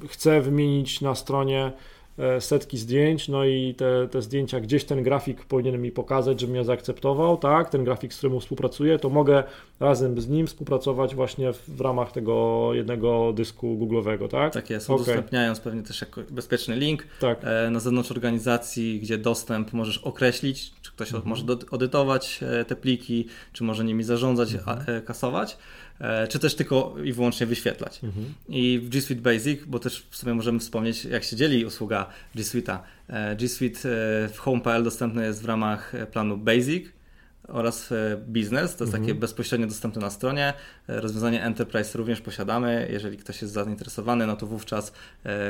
chcę 0.09 0.41
wymienić 0.41 1.01
na 1.01 1.15
stronie 1.15 1.73
setki 2.41 2.79
zdjęć, 2.79 3.29
no 3.29 3.45
i 3.45 3.75
te, 3.75 4.09
te 4.09 4.23
zdjęcia, 4.23 4.61
gdzieś 4.61 4.85
ten 4.85 5.03
grafik 5.03 5.45
powinien 5.45 5.83
mi 5.83 5.91
pokazać, 5.91 6.41
żebym 6.41 6.57
ja 6.57 6.65
zaakceptował, 6.65 7.37
tak, 7.37 7.71
ten 7.71 7.85
grafik, 7.85 8.15
z 8.15 8.19
którym 8.19 8.41
współpracuję, 8.41 8.99
to 8.99 9.09
mogę 9.09 9.45
razem 9.81 10.21
z 10.21 10.29
nim 10.29 10.47
współpracować 10.47 11.15
właśnie 11.15 11.53
w, 11.53 11.71
w 11.71 11.81
ramach 11.81 12.13
tego 12.13 12.71
jednego 12.75 13.33
dysku 13.33 13.79
Google'owego, 13.81 14.29
tak? 14.29 14.53
Tak 14.53 14.71
jest, 14.71 14.91
okay. 14.91 15.03
udostępniając 15.03 15.61
pewnie 15.61 15.83
też 15.83 16.01
jako 16.01 16.21
bezpieczny 16.31 16.77
link 16.77 17.07
tak. 17.21 17.39
E, 17.45 17.71
na 17.71 17.81
zewnątrz 17.81 18.11
organizacji, 18.11 19.01
gdzie 19.01 19.19
dostęp 19.19 19.73
możesz 19.73 19.99
określić, 19.99 20.73
czy 20.83 20.93
ktoś 20.93 21.09
mhm. 21.09 21.29
może 21.29 21.45
odytować 21.71 22.41
e, 22.43 22.65
te 22.65 22.77
pliki, 22.77 23.27
czy 23.53 23.65
może 23.65 23.85
nimi 23.85 24.03
zarządzać, 24.03 24.55
mhm. 24.55 25.03
kasować. 25.03 25.57
E, 26.01 26.29
czy 26.29 26.39
też 26.39 26.55
tylko 26.55 26.95
i 27.05 27.13
wyłącznie 27.13 27.47
wyświetlać. 27.47 28.05
Mhm. 28.05 28.35
I 28.49 28.81
w 28.83 28.89
G 28.89 29.01
Suite 29.01 29.23
Basic, 29.23 29.61
bo 29.67 29.79
też 29.79 30.07
w 30.11 30.17
sumie 30.17 30.35
możemy 30.35 30.59
wspomnieć, 30.59 31.05
jak 31.05 31.25
się 31.25 31.37
dzieli 31.37 31.65
usługa 31.65 32.06
G 32.35 32.43
Suite'a. 32.43 32.79
E, 33.09 33.37
G 33.37 33.49
Suite 33.49 33.79
e, 33.79 34.29
w 34.29 34.39
Home.pl 34.39 34.85
dostępny 34.85 35.27
jest 35.27 35.43
w 35.43 35.45
ramach 35.45 35.93
planu 36.13 36.37
Basic, 36.37 36.97
oraz 37.49 37.93
biznes, 38.29 38.77
to 38.77 38.85
jest 38.85 38.93
takie 38.93 39.03
mhm. 39.03 39.19
bezpośrednio 39.19 39.67
dostępne 39.67 40.01
na 40.01 40.11
stronie. 40.11 40.55
Rozwiązanie 40.89 41.45
Enterprise 41.45 41.99
również 41.99 42.21
posiadamy. 42.21 42.89
Jeżeli 42.93 43.17
ktoś 43.17 43.43
jest 43.43 43.55
zainteresowany, 43.55 44.27
no 44.27 44.37
to 44.37 44.47
wówczas 44.47 44.93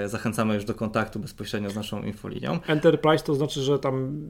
zachęcamy 0.06 0.54
już 0.54 0.64
do 0.64 0.74
kontaktu 0.74 1.20
bezpośrednio 1.20 1.70
z 1.70 1.76
naszą 1.76 2.02
infolinią. 2.02 2.58
Enterprise 2.66 3.24
to 3.24 3.34
znaczy, 3.34 3.62
że 3.62 3.78
tam 3.78 4.22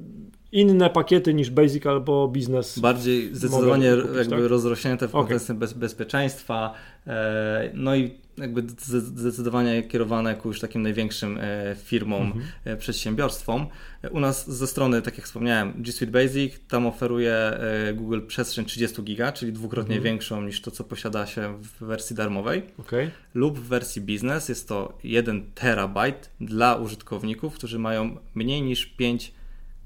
inne 0.52 0.90
pakiety 0.90 1.34
niż 1.34 1.50
Basic 1.50 1.86
albo 1.86 2.28
Biznes. 2.28 2.78
Bardziej 2.78 3.34
zdecydowanie 3.34 3.96
kupić, 3.96 4.16
jakby 4.16 4.36
tak? 4.36 4.50
rozrośnięte 4.50 5.08
w 5.08 5.14
okay. 5.14 5.22
kontekście 5.22 5.54
bez, 5.54 5.72
bezpieczeństwa, 5.72 6.74
e, 7.06 7.70
no 7.74 7.96
i 7.96 8.25
jakby 8.38 8.62
zdecydowanie 8.78 9.82
kierowane 9.82 10.34
ku 10.34 10.48
już 10.48 10.60
takim 10.60 10.82
największym 10.82 11.38
e, 11.40 11.76
firmom, 11.84 12.22
mhm. 12.22 12.44
E, 12.64 12.76
przedsiębiorstwom. 12.76 13.66
U 14.10 14.20
nas 14.20 14.50
ze 14.50 14.66
strony, 14.66 15.02
tak 15.02 15.18
jak 15.18 15.26
wspomniałem, 15.26 15.72
G 15.82 15.92
Suite 15.92 16.12
Basic, 16.12 16.54
tam 16.68 16.86
oferuje 16.86 17.58
Google 17.94 18.20
przestrzeń 18.26 18.64
30 18.64 19.02
giga, 19.02 19.32
czyli 19.32 19.52
dwukrotnie 19.52 19.96
mhm. 19.96 20.04
większą 20.04 20.42
niż 20.42 20.60
to, 20.60 20.70
co 20.70 20.84
posiada 20.84 21.26
się 21.26 21.58
w 21.62 21.84
wersji 21.84 22.16
darmowej. 22.16 22.62
Okay. 22.78 23.10
Lub 23.34 23.58
w 23.58 23.68
wersji 23.68 24.02
biznes 24.02 24.48
jest 24.48 24.68
to 24.68 24.98
1 25.04 25.50
terabajt 25.54 26.30
dla 26.40 26.74
użytkowników, 26.74 27.54
którzy 27.54 27.78
mają 27.78 28.16
mniej 28.34 28.62
niż 28.62 28.86
5 28.86 29.32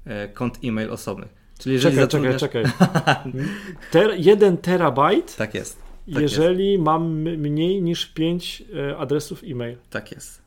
E, 0.05 0.27
kont 0.27 0.59
e-mail 0.63 0.91
osobnych. 0.91 1.29
Czyli 1.59 1.73
jeżeli 1.73 1.95
czekaj, 1.95 2.03
zatrudniasz... 2.03 2.41
czekaj, 2.41 2.63
czekaj. 2.63 3.15
Ter, 3.91 4.11
jeden 4.17 4.57
terabajt? 4.57 5.35
Tak 5.35 5.53
jest. 5.53 5.90
Tak 6.13 6.21
jeżeli 6.21 6.71
jest. 6.71 6.83
mam 6.83 7.11
mniej 7.21 7.81
niż 7.81 8.05
5 8.05 8.63
e, 8.75 8.97
adresów 8.97 9.43
e-mail. 9.43 9.77
Tak 9.89 10.11
jest. 10.11 10.41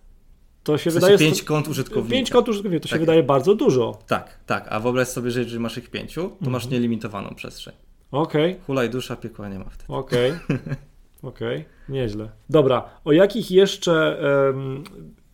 To 0.64 0.78
się 0.78 0.90
w 0.90 0.92
sensie 0.92 1.08
wydaje. 1.08 1.18
5 1.18 1.42
kont 1.42 1.68
użytkownika. 1.68 2.12
5 2.12 2.30
kont 2.30 2.49
użytkownika, 2.49 2.82
to 2.82 2.88
tak 2.88 2.96
się 2.96 3.00
wydaje 3.00 3.23
bardzo 3.23 3.54
dużo. 3.54 3.99
Tak, 4.06 4.38
tak. 4.46 4.66
A 4.70 4.80
wyobraź 4.80 5.08
sobie, 5.08 5.30
że 5.30 5.40
jeżeli 5.40 5.61
masz 5.61 5.78
ich 5.78 5.90
5, 5.90 6.14
to 6.14 6.23
mhm. 6.23 6.52
masz 6.52 6.68
nielimitowaną 6.68 7.34
przestrzeń. 7.34 7.75
Okej. 8.11 8.52
Okay. 8.52 8.64
Hulaj 8.66 8.90
dusza, 8.90 9.16
piekła 9.16 9.49
nie 9.49 9.58
ma 9.58 9.64
wtedy. 9.70 9.92
Okej. 9.92 10.30
Okay. 10.30 10.58
Okej, 11.23 11.58
okay. 11.58 11.64
nieźle. 11.88 12.28
Dobra, 12.50 12.84
o 13.04 13.12
jakich 13.12 13.50
jeszcze 13.50 14.18
um, 14.54 14.84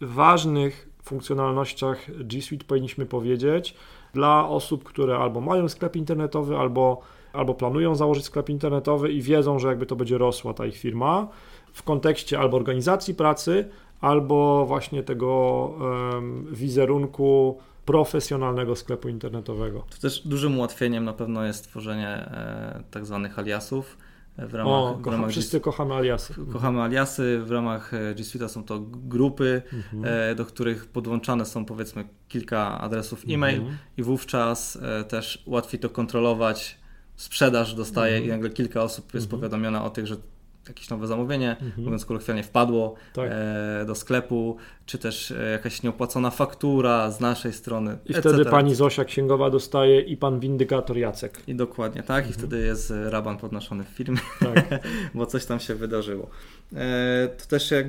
ważnych 0.01 0.89
funkcjonalnościach 1.03 2.25
G 2.25 2.43
Suite 2.43 2.65
powinniśmy 2.65 3.07
powiedzieć? 3.07 3.75
dla 4.15 4.49
osób, 4.49 4.85
które 4.85 5.17
albo 5.17 5.41
mają 5.41 5.69
sklep 5.69 5.97
internetowy, 5.97 6.57
albo, 6.57 7.01
albo 7.33 7.55
planują 7.55 7.95
założyć 7.95 8.25
sklep 8.25 8.49
internetowy 8.49 9.13
i 9.13 9.23
wiedzą, 9.23 9.59
że 9.59 9.69
jakby 9.69 9.87
to 9.87 9.97
będzie 9.97 10.19
rosła 10.19 10.55
ta 10.55 10.67
ich 10.67 10.77
firma 10.77 11.29
w 11.73 11.83
kontekście 11.83 12.39
albo 12.39 12.57
organizacji 12.57 13.15
pracy, 13.15 13.69
albo 14.01 14.67
właśnie 14.67 15.03
tego 15.03 15.71
wizerunku 16.53 17.59
profesjonalnego 17.85 18.77
sklepu 18.77 19.09
internetowego. 19.09 19.85
To 19.91 19.99
też 19.99 20.29
dużym 20.29 20.59
ułatwieniem 20.59 21.05
na 21.05 21.13
pewno 21.13 21.45
jest 21.45 21.65
tworzenie 21.65 22.09
e, 22.09 22.83
tak 22.91 23.07
zwanych 23.07 23.39
aliasów 23.39 23.97
w 24.39 24.55
ramach, 24.55 24.75
o, 24.75 24.95
w 24.95 25.07
ramach 25.07 25.31
wszyscy 25.31 25.57
G... 25.57 25.61
kochamy 25.61 25.95
aliasy. 25.95 26.35
Kochamy 26.53 26.83
aliasy, 26.83 27.41
w 27.45 27.51
ramach 27.51 27.95
e, 27.95 28.15
G 28.15 28.25
Suite'a 28.25 28.49
są 28.49 28.65
to 28.65 28.81
grupy, 28.91 29.63
mhm. 29.73 30.05
E, 30.05 30.35
do 30.35 30.45
których 30.45 30.87
podłączane 30.87 31.47
są 31.47 31.65
powiedzmy 31.65 32.05
kilka 32.29 32.81
adresów 32.81 33.25
e-mail 33.29 33.61
mhm. 33.61 33.79
i 33.97 34.03
wówczas 34.03 34.79
e, 34.83 35.05
też 35.05 35.43
łatwiej 35.47 35.81
to 35.81 35.89
kontrolować. 35.89 36.80
Sprzedaż 37.21 37.75
dostaje 37.75 38.17
mhm. 38.17 38.29
i 38.29 38.33
nagle 38.33 38.51
kilka 38.51 38.83
osób 38.83 39.15
jest 39.15 39.27
mhm. 39.27 39.41
powiadomiona 39.41 39.85
o 39.85 39.91
tych, 39.91 40.07
że 40.07 40.17
jakieś 40.69 40.91
nowe 40.91 41.07
zamówienie, 41.07 41.51
mhm. 41.51 41.85
mówiąc 41.85 42.05
kolokwialnie, 42.05 42.43
wpadło 42.43 42.95
tak. 43.13 43.31
e, 43.33 43.85
do 43.87 43.95
sklepu, 43.95 44.57
czy 44.87 44.99
też 44.99 45.31
e, 45.31 45.51
jakaś 45.51 45.83
nieopłacona 45.83 46.31
faktura 46.31 47.11
z 47.11 47.21
naszej 47.21 47.53
strony. 47.53 47.99
I 48.07 48.15
wtedy 48.15 48.45
pani 48.45 48.75
Zosia 48.75 49.05
księgowa 49.05 49.51
dostaje 49.51 50.01
i 50.01 50.17
pan 50.17 50.41
windykator 50.41 50.99
Jacek. 50.99 51.43
I 51.47 51.55
dokładnie 51.55 52.03
tak, 52.03 52.25
mhm. 52.25 52.31
i 52.31 52.39
wtedy 52.39 52.67
jest 52.67 52.93
raban 53.05 53.37
podnoszony 53.37 53.85
w 53.85 53.89
firmie, 53.89 54.19
tak. 54.41 54.81
bo 55.15 55.27
coś 55.27 55.47
tam 55.47 55.61
się 55.61 55.75
wydarzyło. 55.75 56.31
E, 56.75 57.29
to 57.39 57.47
też 57.47 57.71
jak, 57.71 57.87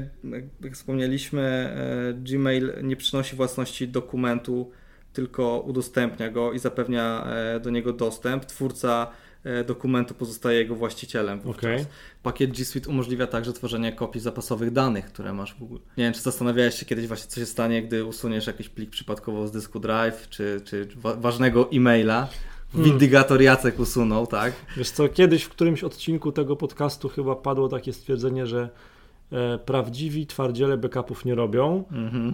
jak 0.62 0.74
wspomnieliśmy, 0.74 1.42
e, 1.42 2.14
Gmail 2.14 2.74
nie 2.84 2.96
przynosi 2.96 3.36
własności 3.36 3.88
dokumentu, 3.88 4.72
tylko 5.14 5.60
udostępnia 5.60 6.30
go 6.30 6.54
i 6.54 6.60
zapewnia 6.60 7.26
e, 7.26 7.60
do 7.60 7.70
niego 7.70 7.94
dostęp. 7.94 8.46
Twórca 8.46 9.12
E, 9.44 9.64
dokumentu 9.64 10.14
pozostaje 10.14 10.60
jego 10.60 10.76
właścicielem. 10.76 11.42
Okay. 11.46 11.86
Pakiet 12.24 12.52
G 12.52 12.66
Suite 12.66 12.90
umożliwia 12.90 13.28
także 13.28 13.54
tworzenie 13.54 13.92
kopii 13.92 14.22
zapasowych 14.22 14.72
danych, 14.72 15.06
które 15.06 15.34
masz 15.34 15.54
w 15.56 15.60
Google. 15.60 15.78
Nie 15.98 16.04
wiem, 16.04 16.14
czy 16.14 16.22
zastanawiałeś 16.22 16.76
się 16.76 16.86
kiedyś 16.86 17.08
właśnie, 17.08 17.28
co 17.28 17.40
się 17.40 17.46
stanie, 17.46 17.84
gdy 17.84 18.06
usuniesz 18.06 18.48
jakiś 18.48 18.70
plik 18.70 18.90
przypadkowo 18.90 19.48
z 19.48 19.52
dysku 19.52 19.80
Drive, 19.80 20.30
czy, 20.30 20.62
czy 20.66 20.88
ważnego 20.96 21.70
e-maila. 21.74 22.28
Hmm. 22.72 22.90
Windygator 22.90 23.42
Jacek 23.42 23.80
usunął, 23.80 24.28
tak? 24.28 24.54
Wiesz 24.78 24.92
co, 24.92 25.10
kiedyś 25.10 25.44
w 25.44 25.50
którymś 25.50 25.84
odcinku 25.84 26.32
tego 26.32 26.56
podcastu 26.56 27.10
chyba 27.10 27.36
padło 27.36 27.70
takie 27.70 27.94
stwierdzenie, 27.94 28.48
że 28.48 28.70
prawdziwi 29.66 30.28
twardziele 30.28 30.78
backupów 30.78 31.26
nie 31.26 31.36
robią, 31.36 31.84
mm-hmm. 31.92 32.34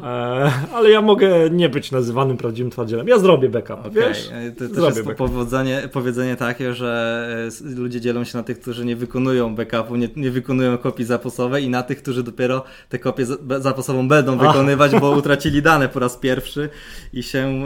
ale 0.73 0.89
ja 0.89 1.01
mogę 1.01 1.49
nie 1.49 1.69
być 1.69 1.91
nazywanym 1.91 2.37
prawdziwym 2.37 2.71
twardzielem. 2.71 3.07
Ja 3.07 3.19
zrobię 3.19 3.49
backup, 3.49 3.79
okay. 3.79 3.91
wiesz? 3.91 4.29
E, 4.31 4.51
to 4.51 4.69
też 4.69 4.95
jest 4.95 5.17
powodzenie, 5.17 5.89
powiedzenie 5.91 6.35
takie, 6.35 6.73
że 6.73 7.49
ludzie 7.75 8.01
dzielą 8.01 8.23
się 8.23 8.37
na 8.37 8.43
tych, 8.43 8.59
którzy 8.59 8.85
nie 8.85 8.95
wykonują 8.95 9.55
backupu, 9.55 9.95
nie, 9.95 10.09
nie 10.15 10.31
wykonują 10.31 10.77
kopii 10.77 11.05
zapasowej 11.05 11.63
i 11.63 11.69
na 11.69 11.83
tych, 11.83 12.01
którzy 12.01 12.23
dopiero 12.23 12.63
tę 12.89 12.99
kopię 12.99 13.25
zapasową 13.59 14.07
będą 14.07 14.37
wykonywać, 14.37 14.91
bo 14.99 15.11
utracili 15.19 15.61
dane 15.61 15.89
po 15.89 15.99
raz 15.99 16.17
pierwszy 16.17 16.69
i 17.13 17.23
się, 17.23 17.63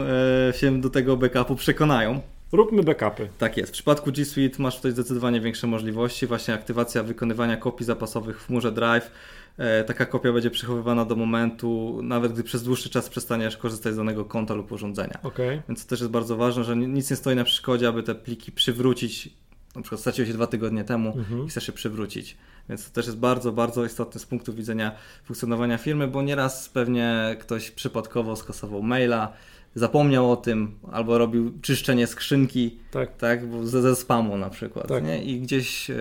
się 0.52 0.80
do 0.80 0.90
tego 0.90 1.16
backupu 1.16 1.56
przekonają. 1.56 2.20
Róbmy 2.52 2.82
backupy. 2.82 3.28
Tak 3.38 3.56
jest. 3.56 3.70
W 3.70 3.72
przypadku 3.72 4.12
G 4.12 4.24
Suite 4.24 4.62
masz 4.62 4.76
tutaj 4.76 4.92
zdecydowanie 4.92 5.40
większe 5.40 5.66
możliwości. 5.66 6.26
Właśnie 6.26 6.54
aktywacja 6.54 7.02
wykonywania 7.02 7.56
kopii 7.56 7.86
zapasowych 7.86 8.40
w 8.40 8.46
chmurze 8.46 8.72
Drive. 8.72 9.10
E, 9.58 9.84
taka 9.84 10.06
kopia 10.06 10.32
będzie 10.32 10.50
przechowywana 10.50 11.04
do 11.04 11.16
momentu, 11.16 12.00
nawet 12.02 12.32
gdy 12.32 12.42
przez 12.42 12.62
dłuższy 12.62 12.90
czas 12.90 13.08
przestaniesz 13.08 13.56
korzystać 13.56 13.94
z 13.94 13.96
danego 13.96 14.24
konta 14.24 14.54
lub 14.54 14.72
urządzenia. 14.72 15.18
Okay. 15.22 15.62
Więc 15.68 15.84
to 15.84 15.90
też 15.90 16.00
jest 16.00 16.12
bardzo 16.12 16.36
ważne, 16.36 16.64
że 16.64 16.76
nic 16.76 17.10
nie 17.10 17.16
stoi 17.16 17.36
na 17.36 17.44
przeszkodzie, 17.44 17.88
aby 17.88 18.02
te 18.02 18.14
pliki 18.14 18.52
przywrócić. 18.52 19.28
Na 19.76 19.82
przykład 19.82 20.00
straciły 20.00 20.28
się 20.28 20.34
dwa 20.34 20.46
tygodnie 20.46 20.84
temu 20.84 21.18
mhm. 21.18 21.46
i 21.46 21.48
chcesz 21.48 21.68
je 21.68 21.74
przywrócić. 21.74 22.36
Więc 22.68 22.84
to 22.88 22.94
też 22.94 23.06
jest 23.06 23.18
bardzo, 23.18 23.52
bardzo 23.52 23.84
istotne 23.84 24.20
z 24.20 24.26
punktu 24.26 24.54
widzenia 24.54 24.92
funkcjonowania 25.24 25.78
firmy, 25.78 26.08
bo 26.08 26.22
nieraz 26.22 26.68
pewnie 26.68 27.36
ktoś 27.40 27.70
przypadkowo 27.70 28.36
skasował 28.36 28.82
maila, 28.82 29.32
zapomniał 29.74 30.32
o 30.32 30.36
tym, 30.36 30.78
albo 30.92 31.18
robił 31.18 31.52
czyszczenie 31.62 32.06
skrzynki, 32.06 32.78
tak, 32.90 33.16
tak 33.16 33.40
ze, 33.62 33.82
ze 33.82 33.96
spamu 33.96 34.36
na 34.36 34.50
przykład, 34.50 34.88
tak. 34.88 35.04
nie? 35.04 35.24
i 35.24 35.40
gdzieś 35.40 35.90
e, 35.90 35.94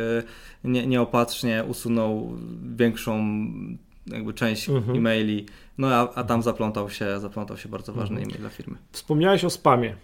nie, 0.64 0.88
nieopatrznie 0.88 1.64
usunął 1.64 2.38
większą 2.76 3.24
jakby 4.08 4.34
część 4.34 4.70
mhm. 4.70 4.98
e-maili, 4.98 5.46
no 5.78 5.88
a, 5.88 6.14
a 6.14 6.24
tam 6.24 6.44
zaplątał 6.44 6.90
się, 6.90 7.20
zaplątał 7.20 7.58
się 7.58 7.70
bardzo 7.70 7.94
ważny 7.94 8.16
mhm. 8.16 8.24
e-mail 8.24 8.42
dla 8.42 8.50
firmy. 8.50 8.78
Wspomniałeś 8.92 9.46
o 9.46 9.50
spamie. 9.50 9.96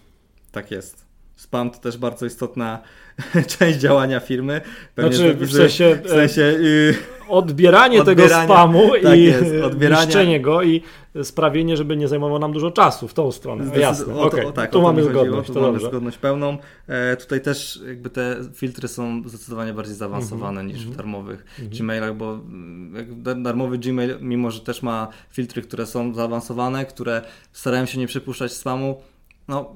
Tak 0.52 0.72
jest. 0.72 1.07
Spam 1.38 1.70
to 1.70 1.80
też 1.80 1.98
bardzo 1.98 2.26
istotna 2.26 2.80
część 3.58 3.80
działania 3.80 4.20
firmy. 4.20 4.62
Pewnie 4.96 5.18
znaczy, 5.18 5.36
w 5.36 5.52
sensie, 5.52 6.00
w 6.04 6.10
sensie 6.10 6.42
yy... 6.42 6.96
odbieranie, 7.28 8.04
tego 8.04 8.30
spamu 8.30 8.92
tak 9.04 9.18
i 9.18 9.24
jest, 9.24 9.64
odbieranie. 9.64 10.40
go 10.40 10.64
i 10.64 10.82
sprawienie, 11.24 11.78
żeby 11.78 11.98
nie 11.98 12.08
zajmowało 12.08 12.40
nam 12.40 12.54
dużo 12.54 12.72
czasu 12.72 13.08
w 13.08 13.14
tą 13.14 13.32
stronę. 13.32 13.64
Zdecyd- 13.66 13.80
Jasne, 13.80 14.16
o, 14.16 14.22
okay. 14.22 14.48
o, 14.48 14.52
tak, 14.52 14.72
tu 14.72 14.82
mamy 14.82 15.04
zgodność. 15.04 15.52
Tu 15.52 15.62
mamy 15.62 15.80
zgodność 15.80 16.18
pełną. 16.18 16.58
E, 16.88 17.18
tutaj 17.18 17.42
też 17.42 17.80
jakby 17.88 18.10
te 18.10 18.36
filtry 18.54 18.88
są 18.88 19.24
zdecydowanie 19.26 19.74
bardziej 19.74 19.96
zaawansowane 19.96 20.62
mm-hmm, 20.62 20.66
niż 20.66 20.86
mm-hmm. 20.86 20.92
w 20.92 20.96
darmowych 20.96 21.46
mm-hmm. 21.60 21.78
Gmailach, 21.78 22.16
bo 22.16 22.34
mm, 22.34 23.44
darmowy 23.44 23.78
Gmail, 23.78 24.18
mimo 24.22 24.52
że 24.52 24.60
też 24.60 24.82
ma 24.82 25.08
filtry, 25.32 25.62
które 25.62 25.86
są 25.86 26.14
zaawansowane, 26.14 26.86
które 26.86 27.22
starają 27.52 27.86
się 27.86 28.00
nie 28.00 28.08
przypuszczać 28.08 28.54
spamu, 28.54 29.02
no 29.48 29.76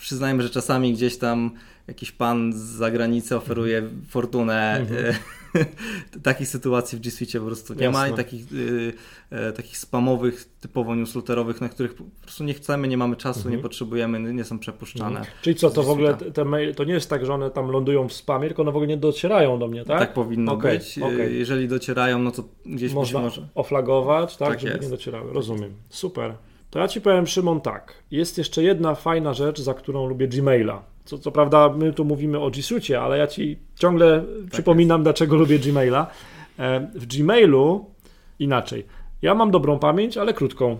przyznajmy, 0.00 0.42
że 0.42 0.50
czasami 0.50 0.92
gdzieś 0.92 1.16
tam 1.16 1.50
jakiś 1.88 2.12
pan 2.12 2.52
z 2.52 2.56
zagranicy 2.56 3.36
oferuje 3.36 3.78
mhm. 3.78 4.02
fortunę. 4.08 4.76
Mhm. 4.80 5.14
takich 6.22 6.48
sytuacji 6.48 6.98
w 6.98 7.00
G 7.00 7.10
Suite 7.10 7.40
po 7.40 7.46
prostu 7.46 7.74
nie 7.74 7.84
Jasne. 7.84 8.00
ma 8.00 8.08
i 8.08 8.14
takich, 8.14 8.52
y, 8.52 8.92
y, 9.48 9.52
takich 9.52 9.78
spamowych, 9.78 10.48
typowo 10.60 10.94
newsletterowych, 10.94 11.60
na 11.60 11.68
których 11.68 11.94
po 11.94 12.04
prostu 12.22 12.44
nie 12.44 12.54
chcemy, 12.54 12.88
nie 12.88 12.96
mamy 12.96 13.16
czasu, 13.16 13.38
mhm. 13.38 13.56
nie 13.56 13.62
potrzebujemy, 13.62 14.34
nie 14.34 14.44
są 14.44 14.58
przepuszczane. 14.58 15.18
Mhm. 15.18 15.26
Czyli 15.42 15.56
co, 15.56 15.70
to 15.70 15.82
w 15.82 15.90
ogóle 15.90 16.14
te 16.14 16.44
maile, 16.44 16.74
to 16.74 16.84
nie 16.84 16.92
jest 16.92 17.10
tak, 17.10 17.26
że 17.26 17.34
one 17.34 17.50
tam 17.50 17.70
lądują 17.70 18.08
w 18.08 18.12
spamie, 18.12 18.48
tylko 18.48 18.62
one 18.62 18.72
w 18.72 18.76
ogóle 18.76 18.88
nie 18.88 18.96
docierają 18.96 19.58
do 19.58 19.68
mnie, 19.68 19.84
tak? 19.84 19.98
Tak 19.98 20.12
powinno 20.12 20.52
okay. 20.52 20.72
być. 20.72 20.98
Okay. 20.98 21.32
Jeżeli 21.32 21.68
docierają, 21.68 22.18
no 22.18 22.30
to 22.30 22.44
gdzieś 22.66 22.92
Można 22.92 23.20
może... 23.20 23.48
oflagować, 23.54 24.36
tak, 24.36 24.48
tak 24.48 24.60
żeby 24.60 24.72
jest. 24.72 24.82
nie 24.82 24.90
docierały. 24.90 25.32
Rozumiem. 25.32 25.74
Super. 25.88 26.34
To 26.70 26.78
ja 26.78 26.88
Ci 26.88 27.00
powiem, 27.00 27.26
Szymon, 27.26 27.60
tak. 27.60 27.94
Jest 28.10 28.38
jeszcze 28.38 28.62
jedna 28.62 28.94
fajna 28.94 29.34
rzecz, 29.34 29.60
za 29.60 29.74
którą 29.74 30.06
lubię 30.06 30.28
Gmaila. 30.28 30.82
Co, 31.04 31.18
co 31.18 31.32
prawda, 31.32 31.68
my 31.68 31.92
tu 31.92 32.04
mówimy 32.04 32.38
o 32.38 32.50
G 32.50 32.62
Suite, 32.62 33.00
ale 33.00 33.18
ja 33.18 33.26
Ci 33.26 33.58
ciągle 33.74 34.24
tak 34.42 34.50
przypominam, 34.50 35.00
jest. 35.00 35.04
dlaczego 35.04 35.36
lubię 35.36 35.58
Gmaila. 35.58 36.06
E, 36.58 36.80
w 36.94 37.06
Gmailu 37.06 37.90
inaczej. 38.38 38.86
Ja 39.22 39.34
mam 39.34 39.50
dobrą 39.50 39.78
pamięć, 39.78 40.16
ale 40.16 40.34
krótką. 40.34 40.78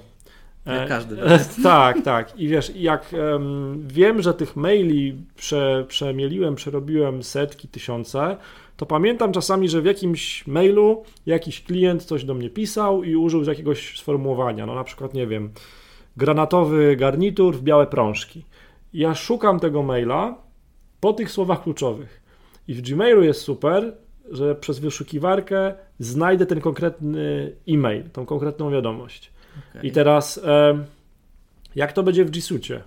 E, 0.66 0.76
jak 0.76 0.88
każdy. 0.88 1.16
tak, 1.62 2.02
tak. 2.04 2.38
I 2.38 2.49
wiesz, 2.49 2.73
jak 2.76 3.14
um, 3.32 3.85
wiem, 3.87 4.23
że 4.23 4.35
tych 4.35 4.56
maili 4.56 5.16
prze, 5.37 5.85
przemieliłem, 5.88 6.54
przerobiłem 6.54 7.23
setki, 7.23 7.68
tysiące, 7.68 8.37
to 8.81 8.87
pamiętam 8.87 9.33
czasami, 9.33 9.69
że 9.69 9.83
w 9.83 9.85
jakimś 9.85 10.47
mailu 10.47 11.05
jakiś 11.27 11.63
klient 11.65 12.05
coś 12.05 12.25
do 12.25 12.35
mnie 12.35 12.51
pisał 12.51 13.05
i 13.05 13.17
użył 13.17 13.45
jakiegoś 13.45 13.99
sformułowania. 13.99 14.67
No 14.67 14.75
na 14.75 14.85
przykład, 14.85 15.15
nie 15.15 15.27
wiem, 15.27 15.51
granatowy 16.17 16.97
garnitur 16.97 17.57
w 17.57 17.63
białe 17.63 17.87
prążki. 17.87 18.45
Ja 18.95 19.15
szukam 19.15 19.61
tego 19.61 19.83
maila 19.83 20.39
po 21.01 21.13
tych 21.13 21.31
słowach 21.31 21.63
kluczowych. 21.63 22.23
I 22.69 22.75
w 22.75 22.83
Gmailu 22.83 23.23
jest 23.23 23.41
super, 23.41 23.97
że 24.31 24.55
przez 24.55 24.79
wyszukiwarkę 24.79 25.75
znajdę 25.99 26.47
ten 26.47 26.61
konkretny 26.61 27.53
e-mail, 27.69 28.11
tą 28.11 28.27
konkretną 28.27 28.71
wiadomość. 28.71 29.33
Okay. 29.71 29.83
I 29.83 29.93
teraz, 29.93 30.41
jak 31.75 31.93
to 31.93 32.03
będzie 32.03 32.25
w 32.25 32.31
G 32.31 32.43
Suite? 32.43 32.83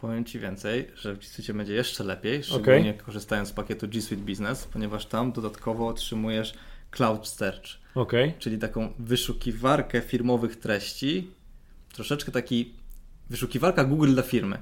Powiem 0.00 0.24
Ci 0.24 0.38
więcej, 0.38 0.88
że 0.94 1.14
w 1.14 1.18
G 1.18 1.26
Suite 1.26 1.54
będzie 1.54 1.74
jeszcze 1.74 2.04
lepiej, 2.04 2.44
szczególnie 2.44 2.90
okay. 2.90 3.04
korzystając 3.04 3.48
z 3.48 3.52
pakietu 3.52 3.88
G 3.88 4.02
Suite 4.02 4.22
Business, 4.22 4.64
ponieważ 4.64 5.06
tam 5.06 5.32
dodatkowo 5.32 5.88
otrzymujesz 5.88 6.54
Cloud 6.90 7.28
Search, 7.28 7.66
okay. 7.94 8.32
czyli 8.38 8.58
taką 8.58 8.92
wyszukiwarkę 8.98 10.00
firmowych 10.00 10.56
treści, 10.56 11.30
troszeczkę 11.92 12.32
taki 12.32 12.72
wyszukiwarka 13.30 13.84
Google 13.84 14.12
dla 14.12 14.22
firmy. 14.22 14.58